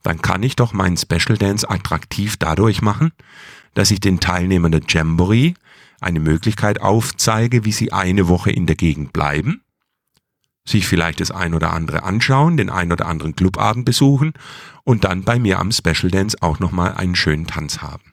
dann 0.04 0.22
kann 0.22 0.42
ich 0.42 0.56
doch 0.56 0.74
meinen 0.74 0.98
Special 0.98 1.38
Dance 1.38 1.70
attraktiv 1.70 2.38
dadurch 2.38 2.82
machen, 2.82 3.12
dass 3.74 3.92
ich 3.92 4.00
den 4.00 4.20
Teilnehmern 4.20 4.72
der 4.72 4.82
Jamboree 4.88 5.54
eine 6.00 6.20
Möglichkeit 6.20 6.82
aufzeige, 6.82 7.66
wie 7.66 7.72
sie 7.72 7.92
eine 7.92 8.28
Woche 8.28 8.52
in 8.52 8.66
der 8.66 8.76
Gegend 8.76 9.14
bleiben, 9.14 9.62
sich 10.66 10.88
vielleicht 10.88 11.20
das 11.20 11.30
ein 11.30 11.54
oder 11.54 11.74
andere 11.74 12.04
anschauen, 12.04 12.58
den 12.58 12.70
ein 12.70 12.92
oder 12.92 13.06
anderen 13.06 13.36
Clubabend 13.36 13.86
besuchen 13.86 14.34
und 14.84 15.04
dann 15.04 15.24
bei 15.24 15.40
mir 15.40 15.60
am 15.60 15.72
Special 15.72 16.10
Dance 16.10 16.38
auch 16.42 16.60
nochmal 16.60 16.94
einen 16.94 17.16
schönen 17.16 17.48
Tanz 17.48 17.80
haben. 17.80 18.11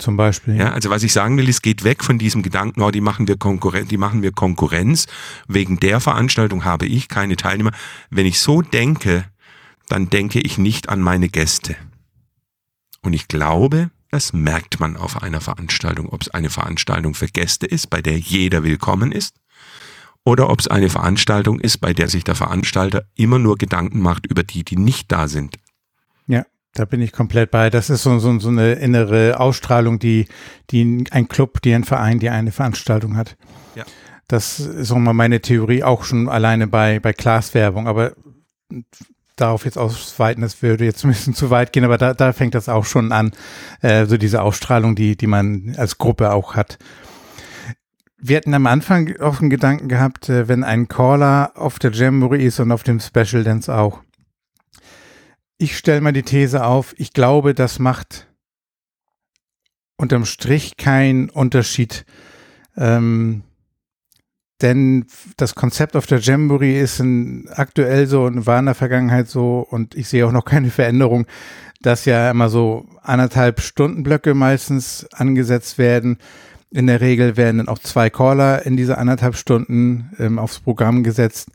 Zum 0.00 0.16
Beispiel. 0.16 0.56
Ja, 0.56 0.72
also 0.72 0.88
was 0.88 1.02
ich 1.02 1.12
sagen 1.12 1.36
will, 1.36 1.48
es 1.48 1.60
geht 1.60 1.84
weg 1.84 2.02
von 2.02 2.18
diesem 2.18 2.42
Gedanken, 2.42 2.80
oh, 2.80 2.90
die 2.90 3.02
machen 3.02 3.28
wir 3.28 3.36
Konkurrenz, 3.36 3.88
die 3.88 3.98
machen 3.98 4.22
wir 4.22 4.32
Konkurrenz. 4.32 5.06
Wegen 5.46 5.78
der 5.78 6.00
Veranstaltung 6.00 6.64
habe 6.64 6.86
ich 6.86 7.08
keine 7.08 7.36
Teilnehmer. 7.36 7.72
Wenn 8.08 8.24
ich 8.24 8.40
so 8.40 8.62
denke, 8.62 9.26
dann 9.88 10.08
denke 10.08 10.40
ich 10.40 10.56
nicht 10.56 10.88
an 10.88 11.00
meine 11.02 11.28
Gäste. 11.28 11.76
Und 13.02 13.12
ich 13.12 13.28
glaube, 13.28 13.90
das 14.10 14.32
merkt 14.32 14.80
man 14.80 14.96
auf 14.96 15.22
einer 15.22 15.42
Veranstaltung, 15.42 16.08
ob 16.08 16.22
es 16.22 16.30
eine 16.30 16.48
Veranstaltung 16.48 17.14
für 17.14 17.28
Gäste 17.28 17.66
ist, 17.66 17.90
bei 17.90 18.00
der 18.00 18.18
jeder 18.18 18.64
willkommen 18.64 19.12
ist, 19.12 19.36
oder 20.24 20.48
ob 20.48 20.60
es 20.60 20.68
eine 20.68 20.88
Veranstaltung 20.88 21.60
ist, 21.60 21.78
bei 21.78 21.92
der 21.92 22.08
sich 22.08 22.24
der 22.24 22.34
Veranstalter 22.34 23.04
immer 23.14 23.38
nur 23.38 23.56
Gedanken 23.58 24.00
macht 24.00 24.26
über 24.26 24.44
die, 24.44 24.64
die 24.64 24.76
nicht 24.76 25.12
da 25.12 25.28
sind. 25.28 25.56
Ja, 26.26 26.44
da 26.74 26.84
bin 26.84 27.00
ich 27.00 27.12
komplett 27.12 27.50
bei. 27.50 27.70
Das 27.70 27.90
ist 27.90 28.02
so, 28.02 28.18
so, 28.18 28.38
so 28.38 28.48
eine 28.48 28.74
innere 28.74 29.40
Ausstrahlung, 29.40 29.98
die, 29.98 30.26
die 30.70 31.04
ein 31.10 31.28
Club, 31.28 31.62
die 31.62 31.74
ein 31.74 31.84
Verein, 31.84 32.18
die 32.18 32.30
eine 32.30 32.52
Veranstaltung 32.52 33.16
hat. 33.16 33.36
Ja. 33.74 33.84
Das 34.28 34.60
ist 34.60 34.92
auch 34.92 34.98
mal 34.98 35.12
meine 35.12 35.40
Theorie, 35.40 35.82
auch 35.82 36.04
schon 36.04 36.28
alleine 36.28 36.68
bei, 36.68 37.00
bei 37.00 37.12
Glaswerbung. 37.12 37.88
Aber 37.88 38.12
darauf 39.34 39.64
jetzt 39.64 39.78
ausweiten, 39.78 40.42
das 40.42 40.62
würde 40.62 40.84
jetzt 40.84 41.04
ein 41.04 41.10
bisschen 41.10 41.34
zu 41.34 41.50
weit 41.50 41.72
gehen, 41.72 41.84
aber 41.84 41.98
da, 41.98 42.14
da 42.14 42.32
fängt 42.32 42.54
das 42.54 42.68
auch 42.68 42.84
schon 42.84 43.10
an, 43.10 43.32
äh, 43.80 44.06
so 44.06 44.16
diese 44.16 44.42
Ausstrahlung, 44.42 44.94
die, 44.94 45.16
die 45.16 45.26
man 45.26 45.74
als 45.76 45.98
Gruppe 45.98 46.32
auch 46.32 46.54
hat. 46.54 46.78
Wir 48.22 48.36
hatten 48.36 48.52
am 48.52 48.66
Anfang 48.66 49.18
auch 49.20 49.40
einen 49.40 49.48
Gedanken 49.48 49.88
gehabt, 49.88 50.28
äh, 50.28 50.46
wenn 50.46 50.62
ein 50.62 50.88
Caller 50.88 51.52
auf 51.54 51.78
der 51.78 51.90
Jamboree 51.90 52.44
ist 52.44 52.60
und 52.60 52.70
auf 52.70 52.82
dem 52.82 53.00
Special 53.00 53.42
Dance 53.42 53.74
auch. 53.74 54.02
Ich 55.62 55.76
stelle 55.76 56.00
mal 56.00 56.14
die 56.14 56.22
These 56.22 56.64
auf, 56.64 56.94
ich 56.96 57.12
glaube, 57.12 57.52
das 57.52 57.78
macht 57.78 58.28
unterm 59.98 60.24
Strich 60.24 60.78
keinen 60.78 61.28
Unterschied. 61.28 62.06
Ähm, 62.78 63.42
denn 64.62 65.04
das 65.36 65.54
Konzept 65.54 65.96
auf 65.96 66.06
der 66.06 66.20
Jamboree 66.20 66.80
ist 66.80 66.98
in, 66.98 67.46
aktuell 67.50 68.06
so 68.06 68.24
und 68.24 68.46
war 68.46 68.58
in 68.58 68.64
der 68.64 68.74
Vergangenheit 68.74 69.28
so 69.28 69.58
und 69.58 69.94
ich 69.94 70.08
sehe 70.08 70.26
auch 70.26 70.32
noch 70.32 70.46
keine 70.46 70.70
Veränderung, 70.70 71.26
dass 71.82 72.06
ja 72.06 72.30
immer 72.30 72.48
so 72.48 72.86
anderthalb 73.02 73.60
Stundenblöcke 73.60 74.32
meistens 74.32 75.06
angesetzt 75.12 75.76
werden. 75.76 76.16
In 76.70 76.86
der 76.86 77.02
Regel 77.02 77.36
werden 77.36 77.58
dann 77.58 77.68
auch 77.68 77.80
zwei 77.80 78.08
Caller 78.08 78.64
in 78.64 78.78
diese 78.78 78.96
anderthalb 78.96 79.36
Stunden 79.36 80.10
ähm, 80.18 80.38
aufs 80.38 80.60
Programm 80.60 81.02
gesetzt. 81.02 81.50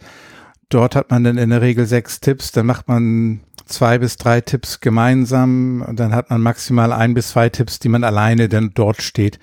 Dort 0.69 0.95
hat 0.95 1.09
man 1.09 1.23
dann 1.23 1.39
in 1.39 1.49
der 1.49 1.61
Regel 1.61 1.87
sechs 1.87 2.19
Tipps, 2.19 2.51
dann 2.51 2.67
macht 2.67 2.87
man 2.87 3.41
zwei 3.65 3.97
bis 3.97 4.17
drei 4.17 4.41
Tipps 4.41 4.79
gemeinsam 4.79 5.83
und 5.87 5.99
dann 5.99 6.13
hat 6.13 6.29
man 6.29 6.41
maximal 6.41 6.91
ein 6.91 7.13
bis 7.13 7.29
zwei 7.29 7.49
Tipps, 7.49 7.79
die 7.79 7.89
man 7.89 8.03
alleine 8.03 8.49
dann 8.49 8.71
dort 8.73 9.01
steht. 9.01 9.39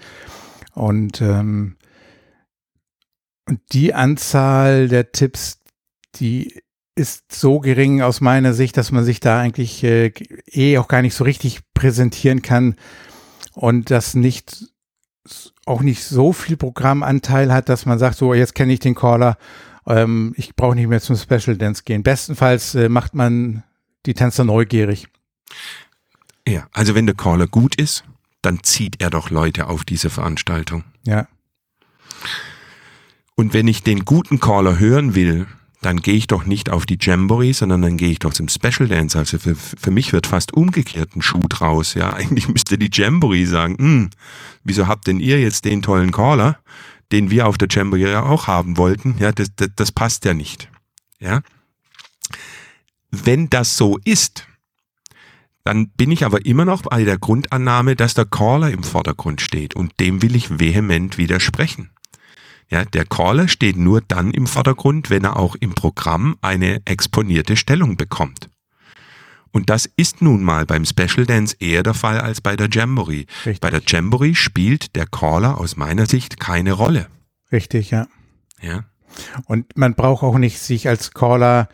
Und 0.75 1.21
ähm, 1.21 1.77
und 3.49 3.61
die 3.73 3.93
Anzahl 3.93 4.89
der 4.89 5.13
Tipps, 5.13 5.61
die 6.17 6.63
ist 6.95 7.33
so 7.33 7.59
gering 7.59 8.03
aus 8.03 8.21
meiner 8.21 8.53
Sicht, 8.53 8.77
dass 8.77 8.93
man 8.93 9.05
sich 9.05 9.21
da 9.21 9.41
eigentlich 9.41 9.83
äh, 9.83 10.13
eh 10.47 10.79
auch 10.79 10.89
gar 10.89 11.03
nicht 11.03 11.15
so 11.15 11.25
richtig 11.25 11.61
präsentieren 11.75 12.43
kann 12.43 12.77
und 13.55 13.91
das 13.91 14.15
nicht 14.15 14.67
auch 15.67 15.83
nicht 15.83 16.05
so 16.05 16.33
viel 16.33 16.57
Programmanteil 16.57 17.53
hat, 17.53 17.69
dass 17.69 17.87
man 17.87 17.99
sagt, 17.99 18.17
so 18.17 18.35
jetzt 18.35 18.55
kenne 18.55 18.73
ich 18.73 18.81
den 18.81 18.95
Caller, 18.95 19.37
ähm, 19.87 20.35
ich 20.37 20.55
brauche 20.57 20.75
nicht 20.75 20.89
mehr 20.89 21.01
zum 21.01 21.17
Special 21.17 21.57
Dance 21.57 21.83
gehen. 21.85 22.03
Bestenfalls 22.03 22.75
äh, 22.75 22.89
macht 22.89 23.15
man 23.15 23.63
die 24.07 24.15
Tänzer 24.15 24.45
neugierig. 24.45 25.07
Ja, 26.47 26.67
also 26.73 26.95
wenn 26.95 27.07
der 27.07 27.15
Caller 27.15 27.47
gut 27.47 27.75
ist, 27.77 28.05
dann 28.43 28.63
zieht 28.63 29.01
er 29.01 29.11
doch 29.11 29.31
Leute 29.31 29.69
auf 29.69 29.85
diese 29.85 30.11
Veranstaltung. 30.11 30.85
Ja. 31.05 31.29
Und 33.35 33.55
wenn 33.55 33.69
ich 33.69 33.83
den 33.83 34.05
guten 34.05 34.41
Caller 34.41 34.79
hören 34.79 35.15
will, 35.15 35.47
dann 35.81 35.97
gehe 35.97 36.15
ich 36.15 36.29
doch 36.29 36.45
nicht 36.45 36.71
auf 36.71 36.87
die 36.87 36.99
Jamboree, 37.01 37.53
sondern 37.53 37.83
dann 37.83 37.97
gehe 37.97 38.11
ich 38.11 38.21
doch 38.21 38.33
zum 38.33 38.49
Special 38.49 38.89
Dance. 38.89 39.19
Also 39.19 39.39
für, 39.39 39.57
für 39.57 39.91
mich 39.91 40.13
wird 40.13 40.29
fast 40.29 40.55
umgekehrt 40.55 41.17
ein 41.17 41.23
Schuh 41.23 41.47
draus. 41.49 41.95
Ja, 41.95 42.13
eigentlich 42.15 42.49
müsste 42.49 42.79
die 42.79 42.91
Jamboree 42.93 43.45
sagen, 43.45 43.77
hm, 43.79 44.11
wieso 44.65 44.87
habt 44.87 45.07
denn 45.09 45.21
ihr 45.21 45.41
jetzt 45.41 45.65
den 45.65 45.83
tollen 45.83 46.13
Caller, 46.13 46.59
den 47.11 47.31
wir 47.31 47.47
auf 47.47 47.59
der 47.59 47.69
Jamboree 47.71 48.11
ja 48.11 48.23
auch 48.23 48.47
haben 48.47 48.77
wollten? 48.77 49.17
Ja, 49.19 49.33
das, 49.33 49.49
das, 49.57 49.71
das 49.75 49.93
passt 49.93 50.25
ja 50.25 50.35
nicht. 50.35 50.69
Ja. 51.19 51.43
Wenn 53.13 53.51
das 53.51 53.77
so 53.77 53.99
ist, 54.05 54.47
dann 55.65 55.91
bin 55.91 56.11
ich 56.11 56.25
aber 56.25 56.45
immer 56.45 56.65
noch 56.65 56.83
bei 56.83 57.05
der 57.05 57.19
Grundannahme, 57.19 57.95
dass 57.95 58.15
der 58.15 58.25
Caller 58.25 58.71
im 58.71 58.83
Vordergrund 58.83 59.41
steht 59.41 59.77
und 59.77 59.93
dem 60.01 60.23
will 60.23 60.35
ich 60.35 60.59
vehement 60.59 61.19
widersprechen. 61.19 61.91
Ja, 62.71 62.85
der 62.87 63.05
Caller 63.05 63.49
steht 63.49 63.77
nur 63.77 64.01
dann 64.01 64.31
im 64.31 64.47
Vordergrund, 64.47 65.11
wenn 65.11 65.25
er 65.25 65.37
auch 65.37 65.55
im 65.57 65.75
Programm 65.75 66.37
eine 66.41 66.81
exponierte 66.87 67.57
Stellung 67.57 67.97
bekommt. 67.97 68.49
Und 69.53 69.69
das 69.69 69.89
ist 69.97 70.23
nun 70.23 70.43
mal 70.43 70.65
beim 70.65 70.87
Special 70.87 71.27
Dance 71.27 71.55
eher 71.61 71.83
der 71.83 71.93
Fall 71.93 72.19
als 72.19 72.41
bei 72.41 72.57
der 72.57 72.71
Jamboree. 72.73 73.27
Richtig. 73.45 73.61
Bei 73.61 73.69
der 73.69 73.83
Jamboree 73.87 74.35
spielt 74.35 74.97
der 74.97 75.07
Caller 75.07 75.59
aus 75.59 75.77
meiner 75.77 76.07
Sicht 76.07 76.41
keine 76.41 76.73
Rolle. 76.73 77.09
Richtig, 77.53 77.91
ja. 77.91 78.09
Ja. 78.63 78.85
Und 79.45 79.77
man 79.77 79.95
braucht 79.95 80.23
auch 80.23 80.39
nicht 80.39 80.59
sich 80.59 80.89
als 80.89 81.13
Caller 81.13 81.69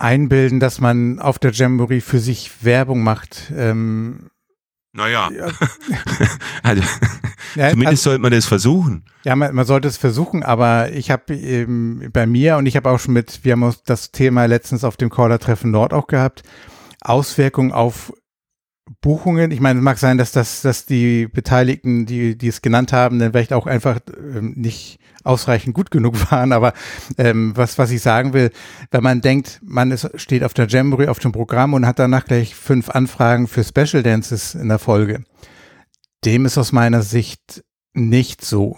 einbilden, 0.00 0.60
dass 0.60 0.80
man 0.80 1.18
auf 1.18 1.38
der 1.38 1.52
Jamboree 1.52 2.00
für 2.00 2.18
sich 2.18 2.64
Werbung 2.64 3.02
macht. 3.02 3.52
Ähm, 3.56 4.30
naja, 4.92 5.30
ja. 5.30 5.46
also, 6.62 6.82
ja, 7.54 7.70
zumindest 7.70 7.86
also, 7.86 8.10
sollte 8.10 8.22
man 8.22 8.32
das 8.32 8.46
versuchen. 8.46 9.04
Ja, 9.24 9.36
man, 9.36 9.54
man 9.54 9.64
sollte 9.64 9.86
es 9.86 9.96
versuchen, 9.96 10.42
aber 10.42 10.90
ich 10.90 11.10
habe 11.10 11.34
ähm, 11.34 12.10
bei 12.12 12.26
mir 12.26 12.56
und 12.56 12.66
ich 12.66 12.76
habe 12.76 12.90
auch 12.90 12.98
schon 12.98 13.14
mit, 13.14 13.44
wir 13.44 13.52
haben 13.52 13.74
das 13.86 14.10
Thema 14.10 14.46
letztens 14.46 14.82
auf 14.82 14.96
dem 14.96 15.10
Caller-Treffen 15.10 15.70
Nord 15.70 15.92
auch 15.92 16.08
gehabt, 16.08 16.42
Auswirkungen 17.00 17.72
auf 17.72 18.12
Buchungen. 19.00 19.50
Ich 19.50 19.60
meine, 19.60 19.78
es 19.78 19.84
mag 19.84 19.98
sein, 19.98 20.18
dass 20.18 20.32
das, 20.32 20.62
dass 20.62 20.84
die 20.84 21.28
Beteiligten, 21.28 22.06
die, 22.06 22.36
die 22.36 22.48
es 22.48 22.60
genannt 22.60 22.92
haben, 22.92 23.18
dann 23.18 23.32
vielleicht 23.32 23.52
auch 23.52 23.66
einfach 23.66 24.00
ähm, 24.16 24.54
nicht 24.56 24.98
ausreichend 25.22 25.74
gut 25.74 25.90
genug 25.90 26.30
waren. 26.30 26.52
Aber 26.52 26.72
ähm, 27.16 27.56
was, 27.56 27.78
was 27.78 27.90
ich 27.90 28.02
sagen 28.02 28.32
will, 28.32 28.50
wenn 28.90 29.02
man 29.02 29.20
denkt, 29.20 29.60
man 29.62 29.90
ist, 29.90 30.10
steht 30.20 30.42
auf 30.42 30.54
der 30.54 30.66
Jamboree 30.66 31.08
auf 31.08 31.20
dem 31.20 31.32
Programm 31.32 31.74
und 31.74 31.86
hat 31.86 31.98
danach 31.98 32.24
gleich 32.24 32.54
fünf 32.54 32.90
Anfragen 32.90 33.46
für 33.46 33.64
Special 33.64 34.02
Dances 34.02 34.54
in 34.54 34.68
der 34.68 34.78
Folge, 34.78 35.24
dem 36.24 36.44
ist 36.44 36.58
aus 36.58 36.72
meiner 36.72 37.02
Sicht 37.02 37.64
nicht 37.92 38.44
so. 38.44 38.76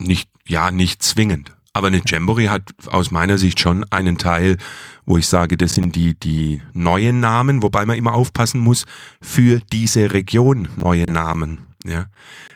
Nicht, 0.00 0.30
ja, 0.46 0.70
nicht 0.70 1.02
zwingend. 1.02 1.55
Aber 1.76 1.88
eine 1.88 2.00
Jamboree 2.02 2.48
hat 2.48 2.72
aus 2.86 3.10
meiner 3.10 3.36
Sicht 3.36 3.60
schon 3.60 3.84
einen 3.90 4.16
Teil, 4.16 4.56
wo 5.04 5.18
ich 5.18 5.26
sage, 5.26 5.58
das 5.58 5.74
sind 5.74 5.94
die, 5.94 6.18
die 6.18 6.62
neuen 6.72 7.20
Namen, 7.20 7.62
wobei 7.62 7.84
man 7.84 7.98
immer 7.98 8.14
aufpassen 8.14 8.62
muss, 8.62 8.86
für 9.20 9.60
diese 9.70 10.14
Region 10.14 10.68
neue 10.76 11.04
Namen. 11.04 11.66
Ja. 11.84 12.06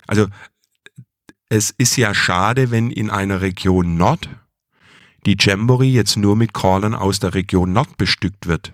Also 0.07 0.29
es 1.51 1.69
ist 1.69 1.99
ja 1.99 2.15
schade, 2.15 2.71
wenn 2.71 2.91
in 2.91 3.11
einer 3.11 3.43
Region 3.43 3.99
Nord 3.99 4.31
die 5.27 5.37
Jamboree 5.39 5.91
jetzt 5.91 6.17
nur 6.17 6.35
mit 6.35 6.55
Callern 6.55 6.95
aus 6.95 7.21
der 7.21 7.35
Region 7.35 7.75
Nord 7.75 7.99
bestückt 7.99 8.47
wird. 8.47 8.73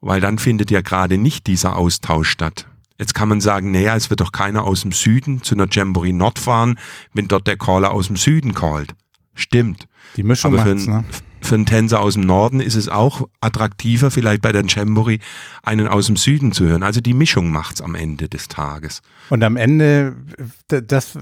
Weil 0.00 0.20
dann 0.20 0.38
findet 0.38 0.72
ja 0.72 0.80
gerade 0.80 1.18
nicht 1.18 1.46
dieser 1.46 1.76
Austausch 1.76 2.30
statt. 2.30 2.66
Jetzt 3.02 3.14
kann 3.14 3.28
man 3.28 3.40
sagen, 3.40 3.72
naja, 3.72 3.96
es 3.96 4.10
wird 4.10 4.20
doch 4.20 4.30
keiner 4.30 4.62
aus 4.62 4.82
dem 4.82 4.92
Süden 4.92 5.42
zu 5.42 5.56
einer 5.56 5.66
Jamboree 5.68 6.12
Nord 6.12 6.38
fahren, 6.38 6.78
wenn 7.12 7.26
dort 7.26 7.48
der 7.48 7.56
Caller 7.56 7.90
aus 7.90 8.06
dem 8.06 8.14
Süden 8.14 8.54
callt. 8.54 8.94
Stimmt. 9.34 9.88
Die 10.14 10.22
Mischung 10.22 10.54
Aber 10.56 10.64
macht's, 10.64 10.86
ne? 10.86 11.04
für 11.40 11.56
einen 11.56 11.66
Tänzer 11.66 11.98
aus 11.98 12.14
dem 12.14 12.22
Norden 12.22 12.60
ist 12.60 12.76
es 12.76 12.88
auch 12.88 13.28
attraktiver, 13.40 14.12
vielleicht 14.12 14.40
bei 14.40 14.52
der 14.52 14.64
Jamboree 14.68 15.18
einen 15.64 15.88
aus 15.88 16.06
dem 16.06 16.14
Süden 16.14 16.52
zu 16.52 16.64
hören. 16.64 16.84
Also 16.84 17.00
die 17.00 17.12
Mischung 17.12 17.50
macht's 17.50 17.80
am 17.80 17.96
Ende 17.96 18.28
des 18.28 18.46
Tages. 18.46 19.02
Und 19.30 19.42
am 19.42 19.56
Ende, 19.56 20.14
das, 20.68 21.18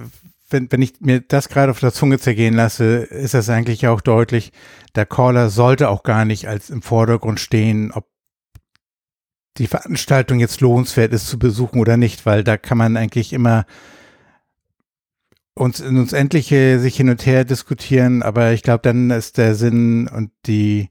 wenn, 0.51 0.71
wenn 0.71 0.83
ich 0.83 1.01
mir 1.01 1.23
das 1.23 1.49
gerade 1.49 1.71
auf 1.71 1.81
der 1.81 1.95
Zunge 1.95 2.19
zergehen 2.19 2.53
lasse, 2.53 2.97
ist 2.97 3.33
das 3.33 3.49
eigentlich 3.49 3.87
auch 3.87 4.03
deutlich, 4.03 4.53
der 4.97 5.07
Caller 5.07 5.49
sollte 5.49 5.89
auch 5.89 6.03
gar 6.03 6.27
nicht 6.27 6.47
als 6.47 6.69
im 6.69 6.83
Vordergrund 6.83 7.41
stehen, 7.41 7.91
ob 7.91 8.05
die 9.59 9.67
Veranstaltung 9.67 10.41
jetzt 10.41 10.61
lohnenswert 10.61 11.13
ist 11.13 11.29
zu 11.29 11.39
besuchen 11.39 11.81
oder 11.81 11.97
nicht, 11.97 12.27
weil 12.27 12.45
da 12.45 12.57
kann 12.57 12.79
man 12.79 12.97
eigentlich 12.97 13.33
immer 13.33 13.67
uns 15.55 15.81
uns 15.81 16.13
endliche 16.13 16.79
sich 16.79 16.97
hin 16.97 17.11
und 17.11 17.27
her 17.27 17.45
diskutieren, 17.45 18.23
aber 18.23 18.53
ich 18.53 18.63
glaube, 18.63 18.81
dann 18.83 19.11
ist 19.11 19.37
der 19.37 19.55
Sinn 19.55 20.09
und 20.09 20.31
die, 20.47 20.89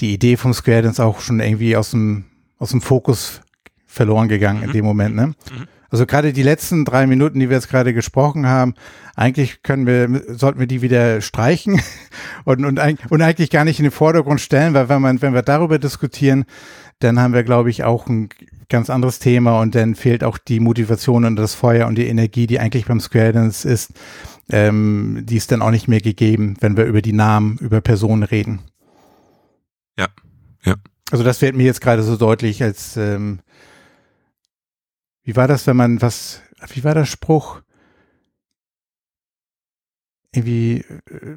die 0.00 0.12
Idee 0.12 0.36
vom 0.36 0.54
Square 0.54 0.82
Dance 0.82 1.04
auch 1.04 1.20
schon 1.20 1.40
irgendwie 1.40 1.76
aus 1.76 1.90
dem, 1.90 2.26
aus 2.58 2.70
dem 2.70 2.80
Fokus 2.80 3.40
verloren 3.86 4.28
gegangen 4.28 4.60
mhm. 4.60 4.66
in 4.66 4.72
dem 4.72 4.84
Moment, 4.84 5.16
ne? 5.16 5.26
Mhm. 5.28 5.68
Also 5.90 6.06
gerade 6.06 6.32
die 6.32 6.42
letzten 6.42 6.84
drei 6.84 7.06
Minuten, 7.06 7.38
die 7.38 7.48
wir 7.48 7.56
jetzt 7.56 7.68
gerade 7.68 7.94
gesprochen 7.94 8.46
haben, 8.46 8.74
eigentlich 9.14 9.62
können 9.62 9.86
wir, 9.86 10.24
sollten 10.36 10.58
wir 10.58 10.66
die 10.66 10.82
wieder 10.82 11.20
streichen 11.20 11.80
und, 12.44 12.64
und, 12.64 12.80
und 13.10 13.22
eigentlich 13.22 13.48
gar 13.48 13.64
nicht 13.64 13.78
in 13.78 13.84
den 13.84 13.92
Vordergrund 13.92 14.40
stellen, 14.40 14.74
weil 14.74 14.88
wenn 14.88 15.00
man, 15.00 15.22
wenn 15.22 15.34
wir 15.34 15.42
darüber 15.42 15.78
diskutieren, 15.78 16.46
dann 17.04 17.20
haben 17.20 17.34
wir, 17.34 17.44
glaube 17.44 17.70
ich, 17.70 17.84
auch 17.84 18.06
ein 18.06 18.30
ganz 18.68 18.90
anderes 18.90 19.18
Thema 19.18 19.60
und 19.60 19.74
dann 19.74 19.94
fehlt 19.94 20.24
auch 20.24 20.38
die 20.38 20.58
Motivation 20.58 21.24
und 21.24 21.36
das 21.36 21.54
Feuer 21.54 21.86
und 21.86 21.96
die 21.96 22.06
Energie, 22.06 22.46
die 22.46 22.58
eigentlich 22.58 22.86
beim 22.86 23.00
Square 23.00 23.32
Dance 23.32 23.68
ist. 23.68 23.92
Ähm, 24.50 25.22
die 25.24 25.36
ist 25.36 25.52
dann 25.52 25.62
auch 25.62 25.70
nicht 25.70 25.86
mehr 25.86 26.00
gegeben, 26.00 26.56
wenn 26.60 26.76
wir 26.76 26.84
über 26.84 27.02
die 27.02 27.12
Namen, 27.12 27.58
über 27.58 27.80
Personen 27.80 28.22
reden. 28.22 28.60
Ja, 29.98 30.08
ja. 30.64 30.74
Also 31.10 31.24
das 31.24 31.40
wird 31.42 31.54
mir 31.54 31.64
jetzt 31.64 31.80
gerade 31.80 32.02
so 32.02 32.16
deutlich 32.16 32.62
als, 32.62 32.96
ähm, 32.96 33.40
wie 35.22 35.36
war 35.36 35.46
das, 35.46 35.66
wenn 35.66 35.76
man 35.76 36.02
was, 36.02 36.42
wie 36.72 36.84
war 36.84 36.94
der 36.94 37.04
Spruch? 37.04 37.60
Irgendwie, 40.32 40.84
äh, 41.10 41.36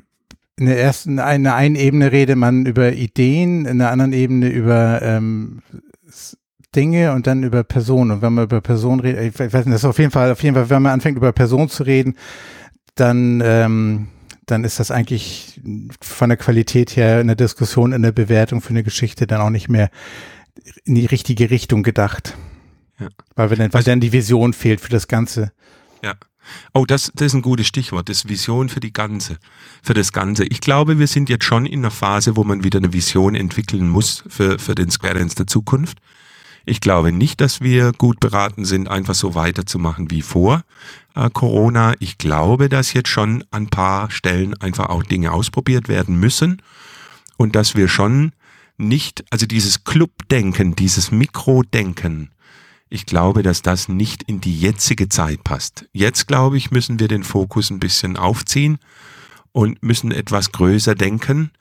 in 0.57 0.65
der 0.65 0.79
ersten, 0.81 1.13
in 1.13 1.19
einer 1.19 1.55
einen 1.55 1.75
Ebene 1.75 2.11
rede 2.11 2.35
man 2.35 2.65
über 2.65 2.93
Ideen, 2.93 3.65
in 3.65 3.77
der 3.77 3.91
anderen 3.91 4.13
Ebene 4.13 4.49
über 4.49 5.01
ähm, 5.03 5.61
Dinge 6.75 7.13
und 7.13 7.27
dann 7.27 7.43
über 7.43 7.63
Personen. 7.63 8.11
Und 8.11 8.21
wenn 8.21 8.33
man 8.33 8.45
über 8.45 8.61
Personen 8.61 8.99
redet, 8.99 9.23
ich 9.23 9.39
weiß 9.39 9.65
nicht, 9.65 9.73
das 9.73 9.81
ist 9.81 9.85
auf 9.85 9.99
jeden 9.99 10.11
Fall, 10.11 10.31
auf 10.31 10.41
jeden 10.43 10.55
Fall, 10.55 10.69
wenn 10.69 10.81
man 10.81 10.93
anfängt 10.93 11.17
über 11.17 11.31
Personen 11.31 11.69
zu 11.69 11.83
reden, 11.83 12.15
dann, 12.95 13.41
ähm, 13.43 14.07
dann 14.47 14.63
ist 14.63 14.79
das 14.79 14.89
eigentlich 14.89 15.61
von 16.01 16.29
der 16.29 16.37
Qualität 16.37 16.95
her 16.95 17.21
in 17.21 17.27
der 17.27 17.35
Diskussion, 17.35 17.93
in 17.93 18.01
der 18.01 18.11
Bewertung 18.11 18.61
für 18.61 18.71
eine 18.71 18.83
Geschichte 18.83 19.27
dann 19.27 19.41
auch 19.41 19.49
nicht 19.51 19.69
mehr 19.69 19.89
in 20.85 20.95
die 20.95 21.05
richtige 21.05 21.51
Richtung 21.51 21.83
gedacht. 21.83 22.35
Ja. 22.99 23.09
Weil, 23.35 23.51
wenn, 23.51 23.59
weil 23.59 23.69
also, 23.73 23.91
dann 23.91 23.99
die 23.99 24.11
Vision 24.11 24.53
fehlt 24.53 24.81
für 24.81 24.89
das 24.89 25.07
Ganze. 25.07 25.51
Ja. 26.03 26.15
Oh, 26.73 26.85
das, 26.85 27.11
das 27.15 27.27
ist 27.27 27.33
ein 27.33 27.41
gutes 27.41 27.67
Stichwort, 27.67 28.09
das 28.09 28.27
Vision 28.27 28.69
für 28.69 28.79
die 28.79 28.93
Ganze, 28.93 29.37
für 29.81 29.93
das 29.93 30.11
Ganze. 30.13 30.45
Ich 30.45 30.61
glaube, 30.61 30.99
wir 30.99 31.07
sind 31.07 31.29
jetzt 31.29 31.45
schon 31.45 31.65
in 31.65 31.79
einer 31.79 31.91
Phase, 31.91 32.35
wo 32.35 32.43
man 32.43 32.63
wieder 32.63 32.79
eine 32.79 32.93
Vision 32.93 33.35
entwickeln 33.35 33.89
muss 33.89 34.23
für, 34.27 34.59
für 34.59 34.75
den 34.75 34.91
Square 34.91 35.15
Dance 35.15 35.35
der 35.35 35.47
Zukunft. 35.47 35.99
Ich 36.65 36.81
glaube 36.81 37.13
nicht, 37.13 37.39
dass 37.39 37.61
wir 37.61 37.93
gut 37.93 38.19
beraten 38.19 38.65
sind, 38.65 38.89
einfach 38.89 39.15
so 39.15 39.35
weiterzumachen 39.35 40.11
wie 40.11 40.21
vor 40.21 40.63
äh, 41.15 41.29
Corona. 41.31 41.93
Ich 41.99 42.17
glaube, 42.17 42.67
dass 42.67 42.91
jetzt 42.91 43.09
schon 43.09 43.43
an 43.51 43.67
paar 43.69 44.11
Stellen 44.11 44.53
einfach 44.55 44.89
auch 44.89 45.03
Dinge 45.03 45.31
ausprobiert 45.31 45.87
werden 45.87 46.19
müssen 46.19 46.61
und 47.37 47.55
dass 47.55 47.75
wir 47.75 47.87
schon 47.87 48.33
nicht, 48.77 49.23
also 49.29 49.45
dieses 49.45 49.85
Clubdenken, 49.85 50.75
dieses 50.75 51.09
Mikrodenken, 51.09 52.31
ich 52.89 53.05
glaube, 53.05 53.43
dass 53.43 53.61
das 53.61 53.89
nicht 53.89 54.23
in 54.23 54.41
die 54.41 54.57
jetzige 54.59 55.09
Zeit 55.09 55.43
passt. 55.43 55.85
Jetzt, 55.91 56.27
glaube 56.27 56.57
ich, 56.57 56.71
müssen 56.71 56.99
wir 56.99 57.07
den 57.07 57.23
Fokus 57.23 57.69
ein 57.69 57.79
bisschen 57.79 58.17
aufziehen 58.17 58.79
und 59.51 59.81
müssen 59.83 60.11
etwas 60.11 60.51
größer 60.51 60.95
denken 60.95 61.51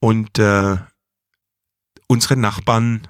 und 0.00 0.38
äh, 0.38 0.76
unsere 2.06 2.36
Nachbarn 2.36 3.08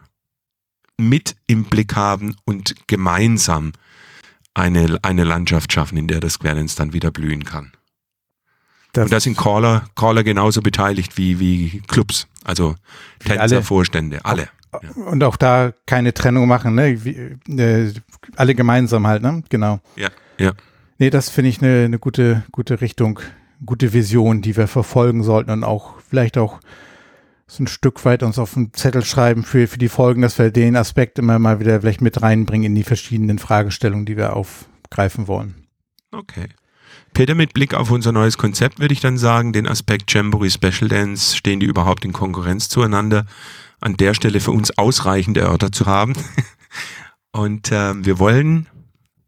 mit 0.96 1.36
im 1.46 1.64
Blick 1.64 1.96
haben 1.96 2.36
und 2.44 2.74
gemeinsam 2.86 3.72
eine, 4.54 4.98
eine 5.02 5.24
Landschaft 5.24 5.72
schaffen, 5.72 5.98
in 5.98 6.06
der 6.06 6.20
das 6.20 6.38
Querlenz 6.38 6.76
dann 6.76 6.92
wieder 6.92 7.10
blühen 7.10 7.44
kann. 7.44 7.72
Das 8.92 9.04
und 9.04 9.12
da 9.12 9.18
sind 9.18 9.36
Caller, 9.36 9.86
Caller 9.96 10.22
genauso 10.22 10.62
beteiligt 10.62 11.16
wie, 11.16 11.40
wie 11.40 11.82
Clubs, 11.88 12.28
also 12.44 12.76
Tänzer, 13.18 13.40
alle, 13.42 13.62
Vorstände, 13.62 14.24
alle. 14.24 14.48
Ja. 14.82 15.02
Und 15.04 15.22
auch 15.24 15.36
da 15.36 15.72
keine 15.86 16.14
Trennung 16.14 16.48
machen, 16.48 16.74
ne? 16.74 17.04
Wie, 17.04 17.36
äh, 17.60 17.92
alle 18.36 18.54
gemeinsam 18.54 19.06
halt, 19.06 19.22
ne? 19.22 19.42
Genau. 19.48 19.80
Ja, 19.96 20.08
ja. 20.38 20.52
Nee, 20.98 21.10
das 21.10 21.28
finde 21.28 21.50
ich 21.50 21.60
eine, 21.60 21.84
eine 21.84 21.98
gute, 21.98 22.44
gute 22.52 22.80
Richtung, 22.80 23.20
gute 23.64 23.92
Vision, 23.92 24.42
die 24.42 24.56
wir 24.56 24.68
verfolgen 24.68 25.22
sollten 25.22 25.50
und 25.50 25.64
auch 25.64 25.94
vielleicht 26.08 26.38
auch 26.38 26.60
so 27.46 27.62
ein 27.62 27.66
Stück 27.66 28.04
weit 28.04 28.22
uns 28.22 28.38
auf 28.38 28.54
den 28.54 28.72
Zettel 28.72 29.04
schreiben 29.04 29.44
für, 29.44 29.66
für 29.66 29.78
die 29.78 29.88
Folgen, 29.88 30.22
dass 30.22 30.38
wir 30.38 30.50
den 30.50 30.76
Aspekt 30.76 31.18
immer 31.18 31.38
mal 31.38 31.60
wieder 31.60 31.80
vielleicht 31.80 32.00
mit 32.00 32.22
reinbringen 32.22 32.66
in 32.66 32.74
die 32.74 32.84
verschiedenen 32.84 33.38
Fragestellungen, 33.38 34.06
die 34.06 34.16
wir 34.16 34.34
aufgreifen 34.34 35.28
wollen. 35.28 35.66
Okay. 36.10 36.48
Peter, 37.12 37.34
mit 37.34 37.54
Blick 37.54 37.74
auf 37.74 37.90
unser 37.90 38.10
neues 38.10 38.38
Konzept 38.38 38.80
würde 38.80 38.92
ich 38.92 39.00
dann 39.00 39.18
sagen, 39.18 39.52
den 39.52 39.68
Aspekt 39.68 40.12
Jamboree 40.12 40.50
Special 40.50 40.88
Dance, 40.88 41.36
stehen 41.36 41.60
die 41.60 41.66
überhaupt 41.66 42.04
in 42.04 42.12
Konkurrenz 42.12 42.68
zueinander? 42.68 43.26
An 43.84 43.98
der 43.98 44.14
Stelle 44.14 44.40
für 44.40 44.50
uns 44.50 44.78
ausreichend 44.78 45.36
erörtert 45.36 45.74
zu 45.74 45.84
haben. 45.84 46.14
Und 47.32 47.70
äh, 47.70 47.92
wir 48.02 48.18
wollen 48.18 48.66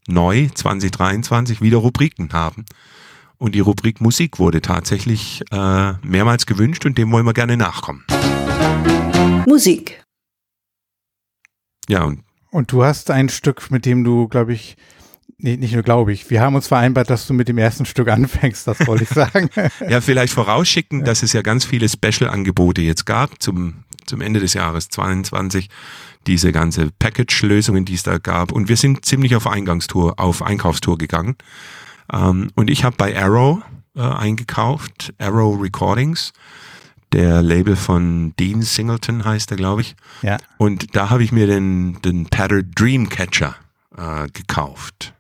neu 0.09 0.49
2023 0.49 1.61
wieder 1.61 1.77
Rubriken 1.77 2.33
haben. 2.33 2.65
Und 3.37 3.55
die 3.55 3.61
Rubrik 3.61 4.01
Musik 4.01 4.39
wurde 4.39 4.63
tatsächlich 4.63 5.43
äh, 5.53 5.93
mehrmals 6.03 6.47
gewünscht 6.47 6.87
und 6.87 6.97
dem 6.97 7.13
wollen 7.13 7.27
wir 7.27 7.35
gerne 7.35 7.59
nachkommen. 7.59 8.07
Musik. 9.47 10.03
Ja, 11.87 12.05
und, 12.05 12.25
und 12.51 12.73
du 12.73 12.83
hast 12.83 13.11
ein 13.11 13.29
Stück, 13.29 13.71
mit 13.71 13.85
dem 13.85 14.05
du, 14.05 14.27
glaube 14.27 14.55
ich, 14.55 14.79
Nee, 15.39 15.57
nicht 15.57 15.75
nur 15.75 15.83
glaube 15.83 16.13
ich. 16.13 16.31
Wir 16.31 16.41
haben 16.41 16.55
uns 16.55 16.69
vereinbart, 16.69 17.11
dass 17.11 17.27
du 17.27 17.35
mit 17.35 17.49
dem 17.49 17.59
ersten 17.59 17.85
Stück 17.85 18.09
anfängst, 18.09 18.67
das 18.67 18.87
wollte 18.87 19.05
ich 19.05 19.11
sagen. 19.11 19.51
ja, 19.89 20.01
vielleicht 20.01 20.33
vorausschicken, 20.33 21.05
dass 21.05 21.23
es 21.23 21.33
ja 21.33 21.43
ganz 21.43 21.65
viele 21.65 21.89
Special-Angebote 21.89 22.81
jetzt 22.81 23.07
gab 23.07 23.43
zum, 23.43 23.85
zum 24.07 24.21
Ende 24.21 24.41
des 24.41 24.55
Jahres 24.55 24.89
22. 24.89 25.69
Diese 26.27 26.53
ganze 26.53 26.91
Package-Lösungen, 26.99 27.85
die 27.85 27.95
es 27.95 28.03
da 28.03 28.19
gab. 28.19 28.51
Und 28.51 28.69
wir 28.69 28.77
sind 28.77 29.05
ziemlich 29.05 29.37
auf 29.37 29.47
Eingangstour, 29.47 30.19
auf 30.19 30.43
Einkaufstour 30.43 30.99
gegangen. 30.99 31.37
Ähm, 32.13 32.51
und 32.55 32.71
ich 32.71 32.83
habe 32.83 32.97
bei 32.97 33.17
Arrow 33.17 33.63
äh, 33.95 34.01
eingekauft, 34.01 35.13
Arrow 35.19 35.61
Recordings 35.61 36.33
der 37.13 37.41
Label 37.43 37.77
von 37.77 38.35
Dean 38.39 38.63
Singleton 38.63 39.25
heißt 39.25 39.51
er, 39.51 39.57
glaube 39.57 39.81
ich. 39.81 39.97
Ja. 40.23 40.39
Und 40.59 40.95
da 40.97 41.11
habe 41.11 41.23
ich 41.23 41.33
mir 41.33 41.47
den, 41.47 42.01
den 42.03 42.27
Patter 42.27 42.63
Dreamcatcher 42.63 43.57
äh, 43.97 44.29
gekauft. 44.29 45.15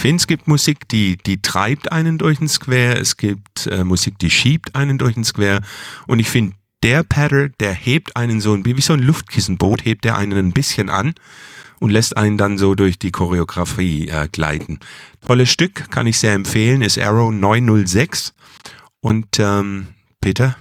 Finde, 0.00 0.16
es 0.16 0.26
gibt 0.26 0.48
Musik, 0.48 0.88
die, 0.88 1.16
die 1.16 1.42
treibt 1.42 1.92
einen 1.92 2.18
durch 2.18 2.38
den 2.38 2.48
Square, 2.48 2.98
es 2.98 3.16
gibt 3.16 3.66
äh, 3.66 3.84
Musik, 3.84 4.18
die 4.18 4.30
schiebt 4.30 4.74
einen 4.74 4.98
durch 4.98 5.14
den 5.14 5.24
Square 5.24 5.60
und 6.06 6.18
ich 6.18 6.28
finde, 6.28 6.56
der 6.82 7.02
Patter, 7.02 7.50
der 7.60 7.74
hebt 7.74 8.16
einen 8.16 8.40
so 8.40 8.64
wie 8.64 8.80
so 8.80 8.94
ein 8.94 9.02
Luftkissenboot, 9.02 9.84
hebt 9.84 10.04
der 10.04 10.16
einen 10.16 10.38
ein 10.38 10.52
bisschen 10.52 10.88
an 10.88 11.14
und 11.78 11.90
lässt 11.90 12.16
einen 12.16 12.38
dann 12.38 12.56
so 12.56 12.74
durch 12.74 12.98
die 12.98 13.10
Choreografie 13.10 14.08
äh, 14.08 14.28
gleiten. 14.32 14.80
Tolles 15.26 15.50
Stück, 15.50 15.90
kann 15.90 16.06
ich 16.06 16.18
sehr 16.18 16.32
empfehlen, 16.32 16.82
ist 16.82 16.98
Arrow 16.98 17.30
906 17.30 18.34
und 19.00 19.38
ähm, 19.38 19.88
Peter? 20.20 20.56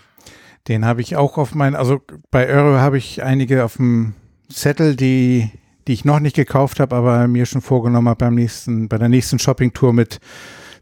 Den 0.67 0.85
habe 0.85 1.01
ich 1.01 1.15
auch 1.15 1.37
auf 1.37 1.55
meinen, 1.55 1.75
also 1.75 2.01
bei 2.31 2.53
Arrow 2.53 2.77
habe 2.79 2.97
ich 2.97 3.23
einige 3.23 3.63
auf 3.63 3.77
dem 3.77 4.13
Zettel, 4.49 4.95
die 4.95 5.49
die 5.89 5.93
ich 5.93 6.05
noch 6.05 6.19
nicht 6.19 6.35
gekauft 6.35 6.79
habe, 6.79 6.95
aber 6.95 7.27
mir 7.27 7.47
schon 7.47 7.61
vorgenommen 7.61 8.09
habe, 8.09 8.25
beim 8.25 8.35
nächsten, 8.35 8.87
bei 8.89 8.99
der 8.99 9.09
nächsten 9.09 9.39
Shopping-Tour 9.39 9.91
mit 9.91 10.19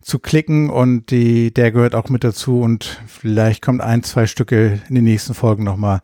zu 0.01 0.19
klicken. 0.19 0.69
Und 0.69 1.11
die, 1.11 1.53
der 1.53 1.71
gehört 1.71 1.95
auch 1.95 2.09
mit 2.09 2.25
dazu. 2.25 2.59
Und 2.59 3.01
vielleicht 3.07 3.61
kommt 3.61 3.79
ein, 3.79 4.03
zwei 4.03 4.27
Stücke 4.27 4.81
in 4.89 4.95
den 4.95 5.05
nächsten 5.05 5.33
Folgen 5.33 5.63
nochmal, 5.63 6.01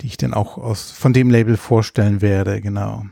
die 0.00 0.06
ich 0.06 0.16
dann 0.16 0.32
auch 0.32 0.58
aus, 0.58 0.92
von 0.92 1.12
dem 1.12 1.28
Label 1.28 1.56
vorstellen 1.56 2.22
werde, 2.22 2.60
genau. 2.60 3.04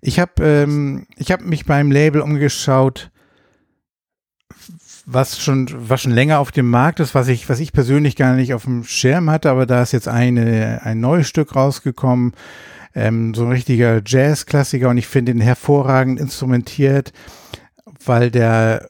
Ich 0.00 0.20
habe 0.20 0.44
ähm, 0.44 1.06
ich 1.16 1.32
habe 1.32 1.42
mich 1.44 1.66
beim 1.66 1.90
Label 1.90 2.20
umgeschaut, 2.22 3.10
was 5.06 5.40
schon 5.40 5.68
was 5.76 6.02
schon 6.02 6.12
länger 6.12 6.38
auf 6.38 6.52
dem 6.52 6.70
Markt 6.70 7.00
ist, 7.00 7.16
was 7.16 7.26
ich 7.26 7.48
was 7.48 7.58
ich 7.58 7.72
persönlich 7.72 8.14
gar 8.14 8.34
nicht 8.34 8.54
auf 8.54 8.62
dem 8.62 8.84
Schirm 8.84 9.28
hatte, 9.28 9.50
aber 9.50 9.66
da 9.66 9.82
ist 9.82 9.92
jetzt 9.92 10.08
eine 10.08 10.82
ein 10.84 11.00
neues 11.00 11.28
Stück 11.28 11.54
rausgekommen 11.54 12.32
ähm, 12.94 13.34
so 13.34 13.44
ein 13.44 13.52
richtiger 13.52 14.00
Jazz-Klassiker 14.04 14.88
und 14.88 14.98
ich 14.98 15.06
finde 15.06 15.32
ihn 15.32 15.40
hervorragend 15.40 16.20
instrumentiert, 16.20 17.12
weil 18.04 18.30
der 18.30 18.88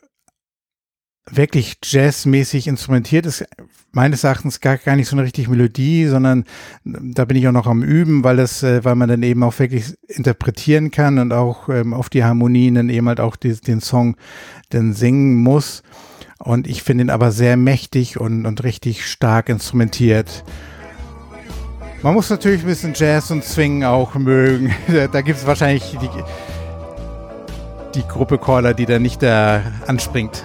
wirklich 1.30 1.76
jazzmäßig 1.82 2.66
instrumentiert 2.66 3.26
ist. 3.26 3.44
Meines 3.92 4.24
Erachtens 4.24 4.60
gar, 4.60 4.76
gar 4.76 4.96
nicht 4.96 5.08
so 5.08 5.16
eine 5.16 5.24
richtige 5.24 5.50
Melodie, 5.50 6.06
sondern 6.06 6.44
da 6.84 7.24
bin 7.24 7.36
ich 7.36 7.48
auch 7.48 7.52
noch 7.52 7.66
am 7.66 7.82
Üben, 7.82 8.22
weil 8.22 8.36
das, 8.36 8.62
äh, 8.62 8.84
weil 8.84 8.94
man 8.94 9.08
dann 9.08 9.22
eben 9.22 9.42
auch 9.42 9.58
wirklich 9.58 9.94
interpretieren 10.08 10.90
kann 10.90 11.18
und 11.18 11.32
auch 11.32 11.68
ähm, 11.68 11.92
auf 11.92 12.08
die 12.08 12.24
Harmonien 12.24 12.76
dann 12.76 12.88
eben 12.88 13.08
halt 13.08 13.20
auch 13.20 13.36
die, 13.36 13.54
den 13.54 13.80
Song 13.80 14.16
dann 14.70 14.92
singen 14.92 15.36
muss. 15.36 15.82
Und 16.38 16.66
ich 16.66 16.82
finde 16.82 17.04
ihn 17.04 17.10
aber 17.10 17.32
sehr 17.32 17.56
mächtig 17.56 18.18
und, 18.18 18.46
und 18.46 18.62
richtig 18.62 19.06
stark 19.06 19.48
instrumentiert. 19.48 20.44
Man 22.02 22.14
muss 22.14 22.30
natürlich 22.30 22.62
ein 22.62 22.66
bisschen 22.66 22.94
Jazz 22.96 23.30
und 23.30 23.44
Swing 23.44 23.84
auch 23.84 24.14
mögen. 24.14 24.74
Da, 25.12 25.20
gibt 25.20 25.38
es 25.38 25.46
wahrscheinlich 25.46 25.98
die, 26.00 26.08
die 27.94 28.08
Gruppe 28.08 28.38
Caller, 28.38 28.72
die 28.72 28.86
da 28.86 28.98
nicht 28.98 29.22
da 29.22 29.62
anspringt. 29.86 30.42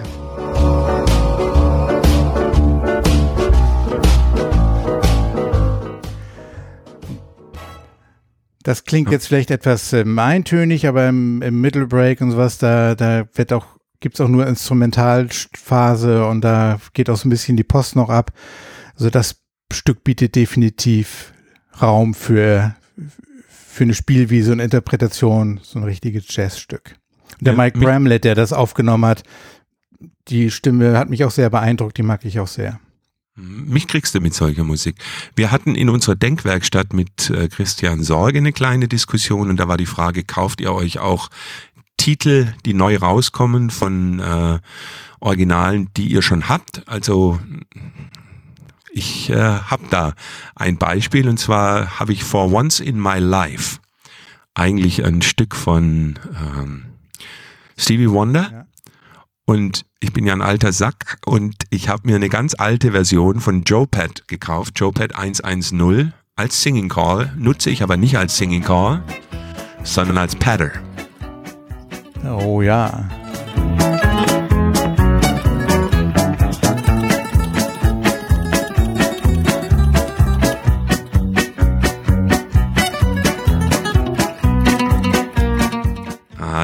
Das 8.62 8.84
klingt 8.84 9.10
jetzt 9.10 9.28
vielleicht 9.28 9.50
etwas 9.50 9.94
ähm, 9.94 10.18
eintönig, 10.18 10.86
aber 10.86 11.08
im, 11.08 11.40
im 11.40 11.60
Middle 11.60 11.86
Break 11.86 12.20
und 12.20 12.32
sowas, 12.32 12.58
da, 12.58 12.94
da 12.94 13.26
wird 13.32 13.54
auch, 13.54 13.64
gibt's 14.00 14.20
auch 14.20 14.28
nur 14.28 14.46
Instrumentalphase 14.46 16.26
und 16.26 16.42
da 16.42 16.80
geht 16.92 17.08
auch 17.08 17.16
so 17.16 17.28
ein 17.28 17.30
bisschen 17.30 17.56
die 17.56 17.64
Post 17.64 17.96
noch 17.96 18.10
ab. 18.10 18.32
Also 18.94 19.08
das 19.08 19.36
Stück 19.72 20.04
bietet 20.04 20.34
definitiv 20.34 21.32
Raum 21.80 22.14
für, 22.14 22.74
für 23.48 23.84
eine 23.84 23.94
Spielwiese 23.94 24.52
und 24.52 24.60
Interpretation, 24.60 25.60
so 25.62 25.78
ein 25.78 25.84
richtiges 25.84 26.24
Jazzstück. 26.34 26.96
Der 27.40 27.52
ja, 27.52 27.58
Mike 27.58 27.78
Bramlett, 27.78 28.24
der 28.24 28.34
das 28.34 28.52
aufgenommen 28.52 29.04
hat, 29.04 29.22
die 30.28 30.50
Stimme 30.50 30.98
hat 30.98 31.10
mich 31.10 31.24
auch 31.24 31.30
sehr 31.30 31.50
beeindruckt, 31.50 31.98
die 31.98 32.02
mag 32.02 32.24
ich 32.24 32.40
auch 32.40 32.48
sehr. 32.48 32.80
Mich 33.36 33.86
kriegst 33.86 34.14
du 34.14 34.20
mit 34.20 34.32
solcher 34.32 34.64
Musik. 34.64 34.96
Wir 35.34 35.50
hatten 35.50 35.74
in 35.74 35.90
unserer 35.90 36.14
Denkwerkstatt 36.14 36.94
mit 36.94 37.28
äh, 37.28 37.48
Christian 37.48 38.02
Sorge 38.02 38.38
eine 38.38 38.52
kleine 38.52 38.88
Diskussion 38.88 39.50
und 39.50 39.60
da 39.60 39.68
war 39.68 39.76
die 39.76 39.84
Frage, 39.84 40.24
kauft 40.24 40.62
ihr 40.62 40.72
euch 40.72 40.98
auch 40.98 41.28
Titel, 41.98 42.48
die 42.64 42.72
neu 42.72 42.96
rauskommen 42.96 43.68
von 43.68 44.20
äh, 44.20 44.58
Originalen, 45.20 45.90
die 45.98 46.06
ihr 46.06 46.22
schon 46.22 46.48
habt? 46.48 46.82
Also 46.86 47.38
ich 48.96 49.28
äh, 49.28 49.36
habe 49.36 49.84
da 49.90 50.14
ein 50.54 50.78
Beispiel 50.78 51.28
und 51.28 51.38
zwar 51.38 52.00
habe 52.00 52.14
ich 52.14 52.24
For 52.24 52.50
Once 52.50 52.80
in 52.80 52.98
My 52.98 53.18
Life 53.18 53.78
eigentlich 54.54 55.04
ein 55.04 55.20
Stück 55.20 55.54
von 55.54 56.18
ähm, 56.34 56.86
Stevie 57.76 58.10
Wonder. 58.10 58.50
Ja. 58.50 58.66
Und 59.44 59.84
ich 60.00 60.14
bin 60.14 60.26
ja 60.26 60.32
ein 60.32 60.40
alter 60.40 60.72
Sack 60.72 61.18
und 61.26 61.54
ich 61.68 61.90
habe 61.90 62.02
mir 62.06 62.16
eine 62.16 62.30
ganz 62.30 62.54
alte 62.56 62.92
Version 62.92 63.40
von 63.40 63.64
Joe 63.64 63.86
Pad 63.86 64.26
gekauft, 64.28 64.72
Joe 64.76 64.92
Pad 64.92 65.14
110 65.14 66.14
als 66.34 66.62
Singing 66.62 66.88
Call, 66.88 67.32
nutze 67.36 67.68
ich 67.70 67.82
aber 67.82 67.98
nicht 67.98 68.16
als 68.16 68.38
Singing 68.38 68.62
Call, 68.62 69.02
sondern 69.84 70.16
als 70.18 70.34
Padder. 70.34 70.72
Oh 72.24 72.62
ja. 72.62 73.08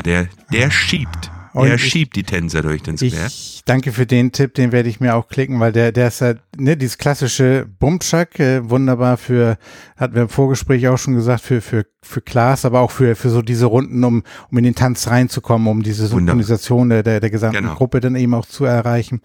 Der, 0.03 0.29
der 0.53 0.71
schiebt. 0.71 1.31
Der 1.55 1.75
ich, 1.75 1.91
schiebt 1.91 2.17
die 2.17 2.23
Tänzer 2.23 2.63
durch 2.63 2.83
den 2.83 2.97
Square. 2.97 3.27
Ich 3.27 3.63
danke 3.67 3.93
für 3.93 4.07
den 4.07 4.33
Tipp, 4.33 4.55
den 4.55 4.73
werde 4.73 4.89
ich 4.89 5.01
mir 5.01 5.15
auch 5.15 5.29
klicken, 5.29 5.61
weil 5.61 5.71
der, 5.71 5.93
der 5.93 6.09
ist 6.09 6.23
halt, 6.23 6.41
ne, 6.57 6.79
dieses 6.79 6.97
klassische 6.97 7.67
Bumchuck, 7.79 8.41
äh, 8.41 8.69
wunderbar 8.71 9.19
für, 9.19 9.59
hatten 9.99 10.15
wir 10.15 10.23
im 10.23 10.29
Vorgespräch 10.31 10.89
auch 10.89 10.97
schon 10.97 11.15
gesagt, 11.15 11.43
für, 11.43 11.61
für, 11.61 11.85
für 12.01 12.23
Klaas, 12.23 12.65
aber 12.65 12.81
auch 12.81 12.91
für, 12.91 13.15
für 13.17 13.29
so 13.29 13.43
diese 13.43 13.67
Runden, 13.67 14.03
um, 14.03 14.23
um 14.51 14.59
in 14.59 14.65
den 14.65 14.75
Tanz 14.75 15.09
reinzukommen, 15.09 15.69
um 15.69 15.83
diese 15.83 16.07
Synchronisation 16.07 16.89
der, 16.89 17.03
der, 17.03 17.21
der 17.21 17.31
gesamten 17.31 17.59
genau. 17.59 17.75
Gruppe 17.75 18.01
dann 18.01 18.17
eben 18.17 18.33
auch 18.33 18.47
zu 18.47 18.65
erreichen. 18.65 19.21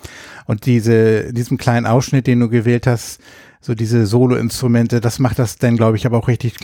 Und 0.46 0.66
diese, 0.66 1.32
diesem 1.32 1.58
kleinen 1.58 1.86
Ausschnitt, 1.86 2.28
den 2.28 2.42
du 2.42 2.50
gewählt 2.50 2.88
hast, 2.88 3.22
so 3.62 3.74
diese 3.74 4.06
Solo-Instrumente, 4.06 5.00
das 5.00 5.20
macht 5.20 5.40
das 5.40 5.58
dann, 5.58 5.78
glaube 5.78 5.96
ich, 5.96 6.06
aber 6.06 6.18
auch 6.18 6.28
richtig 6.28 6.56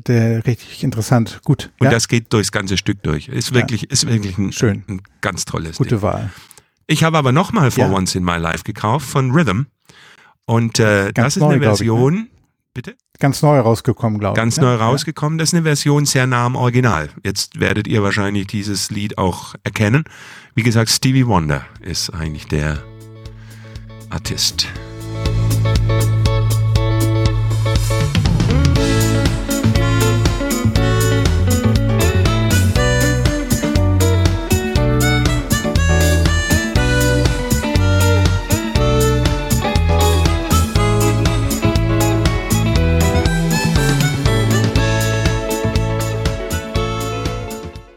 der, 0.00 0.46
richtig 0.46 0.84
interessant. 0.84 1.40
Gut. 1.44 1.70
Und 1.78 1.86
ja? 1.86 1.90
das 1.90 2.08
geht 2.08 2.32
durchs 2.32 2.52
ganze 2.52 2.76
Stück 2.76 3.02
durch. 3.02 3.28
Ist 3.28 3.54
wirklich, 3.54 3.82
ja. 3.82 3.88
ist 3.90 4.06
wirklich 4.06 4.38
ein, 4.38 4.52
Schön. 4.52 4.84
ein 4.88 5.02
ganz 5.20 5.44
tolles 5.44 5.76
Gute 5.76 5.96
Ding. 5.96 6.02
Wahl. 6.02 6.30
Ich 6.86 7.04
habe 7.04 7.18
aber 7.18 7.32
nochmal 7.32 7.70
For 7.70 7.86
ja. 7.86 7.92
Once 7.92 8.14
in 8.14 8.24
My 8.24 8.36
Life 8.36 8.64
gekauft 8.64 9.06
von 9.06 9.30
Rhythm. 9.30 9.62
Und 10.44 10.78
äh, 10.78 11.12
das 11.12 11.36
ist 11.36 11.42
neu, 11.42 11.54
eine 11.54 11.60
Version. 11.62 12.14
Ich, 12.14 12.20
ne? 12.20 12.28
Bitte? 12.74 12.96
Ganz 13.18 13.42
neu 13.42 13.60
rausgekommen, 13.60 14.18
glaube 14.18 14.34
ich. 14.34 14.36
Ganz 14.36 14.56
ne? 14.56 14.64
neu 14.64 14.74
rausgekommen. 14.74 15.38
Das 15.38 15.50
ist 15.50 15.54
eine 15.54 15.62
Version 15.62 16.06
sehr 16.06 16.26
nah 16.26 16.46
am 16.46 16.56
Original. 16.56 17.10
Jetzt 17.22 17.60
werdet 17.60 17.86
ihr 17.86 18.02
wahrscheinlich 18.02 18.46
dieses 18.46 18.90
Lied 18.90 19.18
auch 19.18 19.54
erkennen. 19.62 20.04
Wie 20.54 20.62
gesagt, 20.62 20.90
Stevie 20.90 21.26
Wonder 21.26 21.64
ist 21.80 22.10
eigentlich 22.10 22.46
der 22.46 22.82
Artist. 24.10 24.66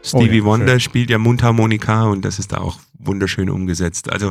Stevie 0.06 0.40
oh 0.40 0.44
ja, 0.44 0.50
Wonder 0.50 0.72
schön. 0.72 0.80
spielt 0.80 1.10
ja 1.10 1.18
Mundharmonika 1.18 2.04
und 2.04 2.24
das 2.24 2.38
ist 2.38 2.52
da 2.52 2.58
auch 2.58 2.78
wunderschön 2.98 3.50
umgesetzt. 3.50 4.10
Also 4.10 4.30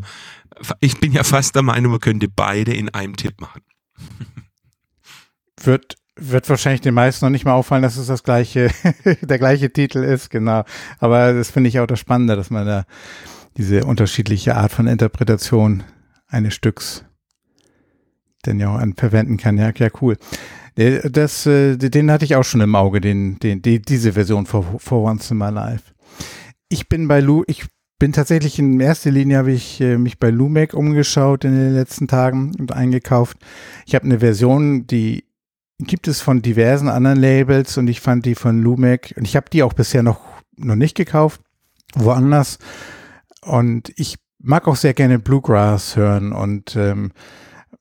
ich 0.80 1.00
bin 1.00 1.12
ja 1.12 1.24
fast 1.24 1.56
der 1.56 1.64
Meinung, 1.64 1.92
man 1.92 2.02
könnte 2.02 2.28
beide 2.28 2.74
in 2.74 2.90
einem 2.90 3.16
Tipp 3.16 3.40
machen. 3.42 3.62
Wird 5.62 5.96
wird 6.18 6.48
wahrscheinlich 6.48 6.80
den 6.80 6.94
meisten 6.94 7.26
noch 7.26 7.30
nicht 7.30 7.44
mal 7.44 7.54
auffallen, 7.54 7.84
dass 7.84 7.98
es 7.98 8.08
das 8.08 8.24
gleiche, 8.24 8.72
der 9.22 9.38
gleiche 9.38 9.74
Titel 9.74 9.98
ist, 9.98 10.30
genau. 10.30 10.64
Aber 11.00 11.34
das 11.34 11.52
finde 11.52 11.68
ich 11.68 11.80
auch 11.82 11.88
das 11.88 12.00
Spannende, 12.00 12.38
dass 12.38 12.50
man 12.50 12.66
da 12.66 12.86
diese 13.58 13.84
unterschiedliche 13.84 14.56
Art 14.56 14.72
von 14.72 14.88
Interpretation 14.88 15.84
eines 16.28 16.54
Stücks 16.54 17.04
denn 18.46 18.60
ja 18.60 18.70
auch 18.70 18.80
an 18.80 18.94
verwenden 18.94 19.38
kann. 19.38 19.58
Ja, 19.58 19.72
ja, 19.76 19.88
cool. 20.02 20.18
Das, 20.76 21.46
äh, 21.46 21.78
den 21.78 22.12
hatte 22.12 22.26
ich 22.26 22.36
auch 22.36 22.44
schon 22.44 22.62
im 22.62 22.76
Auge, 22.76 23.00
den, 23.00 23.40
den, 23.40 23.62
die, 23.62 23.82
diese 23.82 24.14
Version 24.14 24.46
for, 24.46 24.66
for 24.78 25.04
Once 25.04 25.32
in 25.32 25.38
My 25.38 25.50
Life. 25.50 25.94
Ich 26.68 26.90
bin 26.90 27.08
bei 27.08 27.22
Lu, 27.22 27.44
ich 27.48 27.66
bin 27.98 28.12
tatsächlich 28.12 28.60
in 28.60 28.80
erster 28.82 29.10
Linie 29.10 29.38
habe 29.38 29.54
ich 29.54 29.80
äh, 29.80 29.98
mich 29.98 30.20
bei 30.20 30.30
Lumac 30.30 30.74
umgeschaut 30.74 31.46
in 31.46 31.54
den 31.54 31.74
letzten 31.74 32.10
Tagen 32.10 32.52
und 32.60 32.74
eingekauft. 32.74 33.38
Ich 33.86 33.96
habe 33.96 34.04
eine 34.06 34.20
Version, 34.20 34.86
die 34.86 35.24
gibt 35.80 36.10
es 36.10 36.22
von 36.22 36.42
diversen 36.42 36.90
anderen 36.90 37.20
Labels 37.20 37.78
und 37.78 37.88
ich 37.88 38.02
fand 38.02 38.26
die 38.26 38.36
von 38.36 38.62
Lumac 38.62 39.14
und 39.16 39.26
ich 39.26 39.38
habe 39.38 39.50
die 39.50 39.64
auch 39.64 39.74
bisher 39.74 40.04
noch 40.04 40.20
noch 40.58 40.76
nicht 40.76 40.96
gekauft, 40.96 41.42
woanders. 41.96 42.60
Und 43.42 43.92
ich 43.96 44.16
mag 44.40 44.68
auch 44.68 44.76
sehr 44.76 44.94
gerne 44.94 45.20
Bluegrass 45.20 45.96
hören 45.96 46.32
und 46.32 46.76
ähm, 46.76 47.12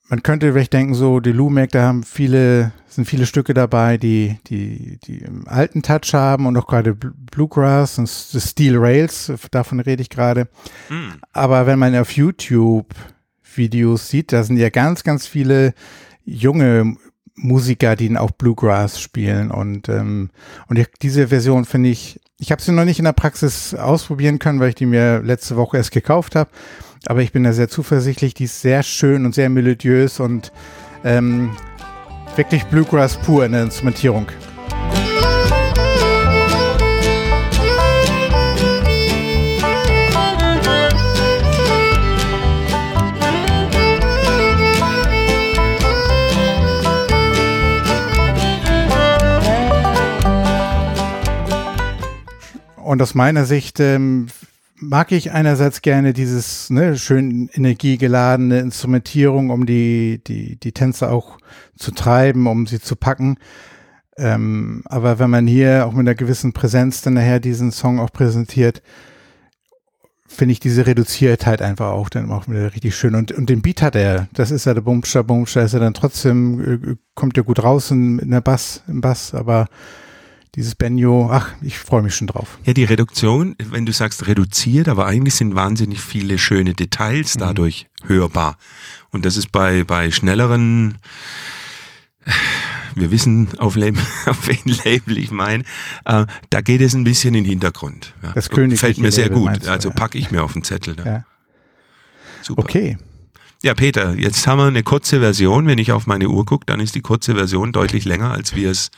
man 0.08 0.22
könnte 0.22 0.52
vielleicht 0.52 0.72
denken, 0.72 0.94
so 0.94 1.20
die 1.20 1.32
Lumac, 1.32 1.70
da 1.70 1.82
haben 1.82 2.02
viele, 2.02 2.72
sind 2.86 3.06
viele 3.06 3.26
Stücke 3.26 3.54
dabei, 3.54 3.96
die, 3.96 4.38
die, 4.46 4.98
die 5.04 5.18
im 5.18 5.48
alten 5.48 5.82
Touch 5.82 6.12
haben 6.12 6.46
und 6.46 6.56
auch 6.56 6.66
gerade 6.66 6.94
Bluegrass 6.94 7.98
und 7.98 8.08
Steel 8.08 8.76
Rails, 8.76 9.32
davon 9.50 9.80
rede 9.80 10.02
ich 10.02 10.10
gerade. 10.10 10.48
Mhm. 10.90 11.14
Aber 11.32 11.66
wenn 11.66 11.78
man 11.78 11.96
auf 11.96 12.12
YouTube 12.12 12.94
Videos 13.54 14.08
sieht, 14.08 14.32
da 14.32 14.44
sind 14.44 14.58
ja 14.58 14.68
ganz, 14.68 15.04
ganz 15.04 15.26
viele 15.26 15.74
junge 16.24 16.96
Musiker, 17.36 17.96
die 17.96 18.16
auch 18.16 18.30
Bluegrass 18.30 19.00
spielen 19.00 19.50
und 19.50 19.88
ähm, 19.88 20.30
und 20.68 20.78
ich, 20.78 20.86
diese 21.02 21.28
Version 21.28 21.64
finde 21.64 21.88
ich, 21.88 22.20
ich 22.38 22.52
habe 22.52 22.62
sie 22.62 22.72
noch 22.72 22.84
nicht 22.84 22.98
in 22.98 23.04
der 23.04 23.12
Praxis 23.12 23.74
ausprobieren 23.74 24.38
können, 24.38 24.60
weil 24.60 24.68
ich 24.68 24.74
die 24.76 24.86
mir 24.86 25.20
letzte 25.20 25.56
Woche 25.56 25.78
erst 25.78 25.90
gekauft 25.90 26.36
habe. 26.36 26.50
Aber 27.06 27.20
ich 27.20 27.32
bin 27.32 27.44
da 27.44 27.52
sehr 27.52 27.68
zuversichtlich. 27.68 28.34
Die 28.34 28.44
ist 28.44 28.60
sehr 28.60 28.82
schön 28.82 29.26
und 29.26 29.34
sehr 29.34 29.50
melodiös 29.50 30.20
und 30.20 30.52
ähm, 31.04 31.56
wirklich 32.36 32.64
Bluegrass 32.64 33.16
pur 33.16 33.44
in 33.44 33.52
der 33.52 33.62
Instrumentierung. 33.62 34.26
Und 52.82 53.02
aus 53.02 53.14
meiner 53.14 53.44
Sicht 53.44 53.80
ähm, 53.80 54.28
mag 54.88 55.12
ich 55.12 55.32
einerseits 55.32 55.82
gerne 55.82 56.12
dieses 56.12 56.70
ne, 56.70 56.96
schön 56.96 57.48
energiegeladene 57.52 58.60
Instrumentierung, 58.60 59.50
um 59.50 59.66
die, 59.66 60.20
die, 60.26 60.56
die 60.56 60.72
Tänzer 60.72 61.10
auch 61.10 61.38
zu 61.76 61.90
treiben, 61.90 62.46
um 62.46 62.66
sie 62.66 62.80
zu 62.80 62.96
packen. 62.96 63.36
Ähm, 64.16 64.82
aber 64.86 65.18
wenn 65.18 65.30
man 65.30 65.46
hier 65.46 65.86
auch 65.86 65.92
mit 65.92 66.00
einer 66.00 66.14
gewissen 66.14 66.52
Präsenz 66.52 67.02
dann 67.02 67.14
nachher 67.14 67.40
diesen 67.40 67.72
Song 67.72 67.98
auch 67.98 68.12
präsentiert, 68.12 68.82
finde 70.26 70.52
ich 70.52 70.60
diese 70.60 70.86
Reduziertheit 70.86 71.62
einfach 71.62 71.92
auch 71.92 72.08
dann 72.08 72.30
auch 72.30 72.48
wieder 72.48 72.74
richtig 72.74 72.96
schön. 72.96 73.14
Und, 73.14 73.32
und 73.32 73.48
den 73.48 73.62
Beat 73.62 73.82
hat 73.82 73.96
er. 73.96 74.28
Das 74.32 74.50
ist 74.50 74.66
ja 74.66 74.74
der 74.74 74.82
Bumscher, 74.82 75.24
Bumscher 75.24 75.62
ist 75.62 75.74
er 75.74 75.80
dann 75.80 75.94
trotzdem, 75.94 76.60
äh, 76.60 76.96
kommt 77.14 77.36
ja 77.36 77.42
gut 77.42 77.62
raus 77.62 77.90
in, 77.90 78.18
in 78.18 78.30
der 78.30 78.40
Bass, 78.40 78.82
im 78.88 79.00
Bass, 79.00 79.34
aber 79.34 79.66
dieses 80.56 80.74
Benjo, 80.74 81.28
ach, 81.30 81.50
ich 81.62 81.78
freue 81.78 82.02
mich 82.02 82.14
schon 82.14 82.28
drauf. 82.28 82.58
Ja, 82.64 82.72
die 82.72 82.84
Reduktion, 82.84 83.56
wenn 83.58 83.86
du 83.86 83.92
sagst 83.92 84.26
reduziert, 84.26 84.88
aber 84.88 85.06
eigentlich 85.06 85.34
sind 85.34 85.54
wahnsinnig 85.54 86.00
viele 86.00 86.38
schöne 86.38 86.74
Details 86.74 87.34
mhm. 87.34 87.40
dadurch 87.40 87.86
mhm. 88.02 88.08
hörbar. 88.08 88.56
Und 89.10 89.24
das 89.24 89.36
ist 89.36 89.50
bei, 89.52 89.84
bei 89.84 90.10
schnelleren, 90.10 90.98
wir 92.94 93.10
wissen, 93.10 93.48
auf, 93.58 93.76
Label, 93.76 94.02
auf 94.26 94.46
welchen 94.46 94.70
Label 94.84 95.18
ich 95.18 95.30
meine, 95.30 95.64
äh, 96.04 96.26
da 96.50 96.60
geht 96.60 96.80
es 96.80 96.94
ein 96.94 97.04
bisschen 97.04 97.34
in 97.34 97.44
den 97.44 97.50
Hintergrund. 97.50 98.14
Ja. 98.22 98.32
Das 98.32 98.50
König 98.50 98.78
fällt 98.78 98.98
mir 98.98 99.12
sehr 99.12 99.30
gut. 99.30 99.64
Du, 99.64 99.70
also 99.70 99.88
ja. 99.88 99.94
packe 99.94 100.18
ich 100.18 100.30
mir 100.30 100.42
auf 100.42 100.52
den 100.52 100.62
Zettel. 100.62 100.96
Ja. 100.98 101.04
ja. 101.04 101.24
Super. 102.42 102.62
Okay. 102.62 102.98
Ja, 103.64 103.72
Peter, 103.72 104.12
jetzt 104.18 104.46
haben 104.46 104.58
wir 104.58 104.66
eine 104.66 104.82
kurze 104.82 105.20
Version. 105.20 105.66
Wenn 105.66 105.78
ich 105.78 105.90
auf 105.90 106.06
meine 106.06 106.28
Uhr 106.28 106.44
gucke, 106.44 106.66
dann 106.66 106.80
ist 106.80 106.94
die 106.96 107.00
kurze 107.00 107.34
Version 107.34 107.72
deutlich 107.72 108.04
länger, 108.04 108.30
als 108.30 108.54
wir 108.54 108.70
es 108.70 108.90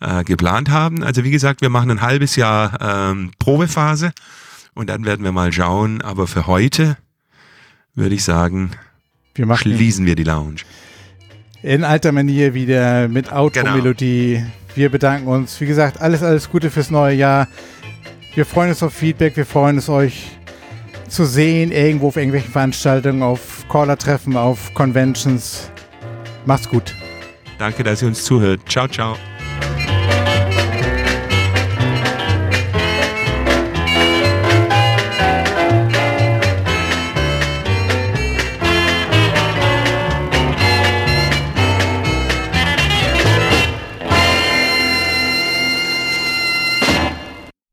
äh, 0.00 0.24
geplant 0.24 0.70
haben. 0.70 1.04
Also 1.04 1.22
wie 1.22 1.30
gesagt, 1.30 1.60
wir 1.60 1.68
machen 1.68 1.90
ein 1.90 2.00
halbes 2.00 2.34
Jahr 2.34 2.80
ähm, 2.80 3.32
Probephase 3.38 4.12
und 4.72 4.88
dann 4.88 5.04
werden 5.04 5.22
wir 5.22 5.32
mal 5.32 5.52
schauen. 5.52 6.00
Aber 6.00 6.26
für 6.26 6.46
heute 6.46 6.96
würde 7.94 8.14
ich 8.14 8.24
sagen, 8.24 8.70
wir 9.34 9.54
schließen 9.54 10.06
wir 10.06 10.14
die 10.14 10.24
Lounge. 10.24 10.62
In 11.62 11.84
alter 11.84 12.10
Manier 12.10 12.54
wieder 12.54 13.08
mit 13.08 13.30
Outro-Melodie. 13.30 14.36
Genau. 14.36 14.50
Wir 14.76 14.88
bedanken 14.88 15.28
uns. 15.28 15.60
Wie 15.60 15.66
gesagt, 15.66 16.00
alles, 16.00 16.22
alles 16.22 16.48
Gute 16.48 16.70
fürs 16.70 16.90
neue 16.90 17.14
Jahr. 17.14 17.48
Wir 18.34 18.46
freuen 18.46 18.70
uns 18.70 18.82
auf 18.82 18.94
Feedback. 18.94 19.36
Wir 19.36 19.44
freuen 19.44 19.76
uns, 19.76 19.90
euch 19.90 20.30
zu 21.08 21.24
sehen, 21.24 21.72
irgendwo 21.72 22.08
auf 22.08 22.16
irgendwelchen 22.16 22.52
Veranstaltungen, 22.52 23.22
auf 23.22 23.64
Caller-Treffen, 23.68 24.36
auf 24.36 24.72
Conventions. 24.74 25.70
Macht's 26.44 26.68
gut. 26.68 26.94
Danke, 27.58 27.82
dass 27.82 28.02
ihr 28.02 28.08
uns 28.08 28.24
zuhört. 28.24 28.60
Ciao, 28.68 28.86
ciao. 28.88 29.16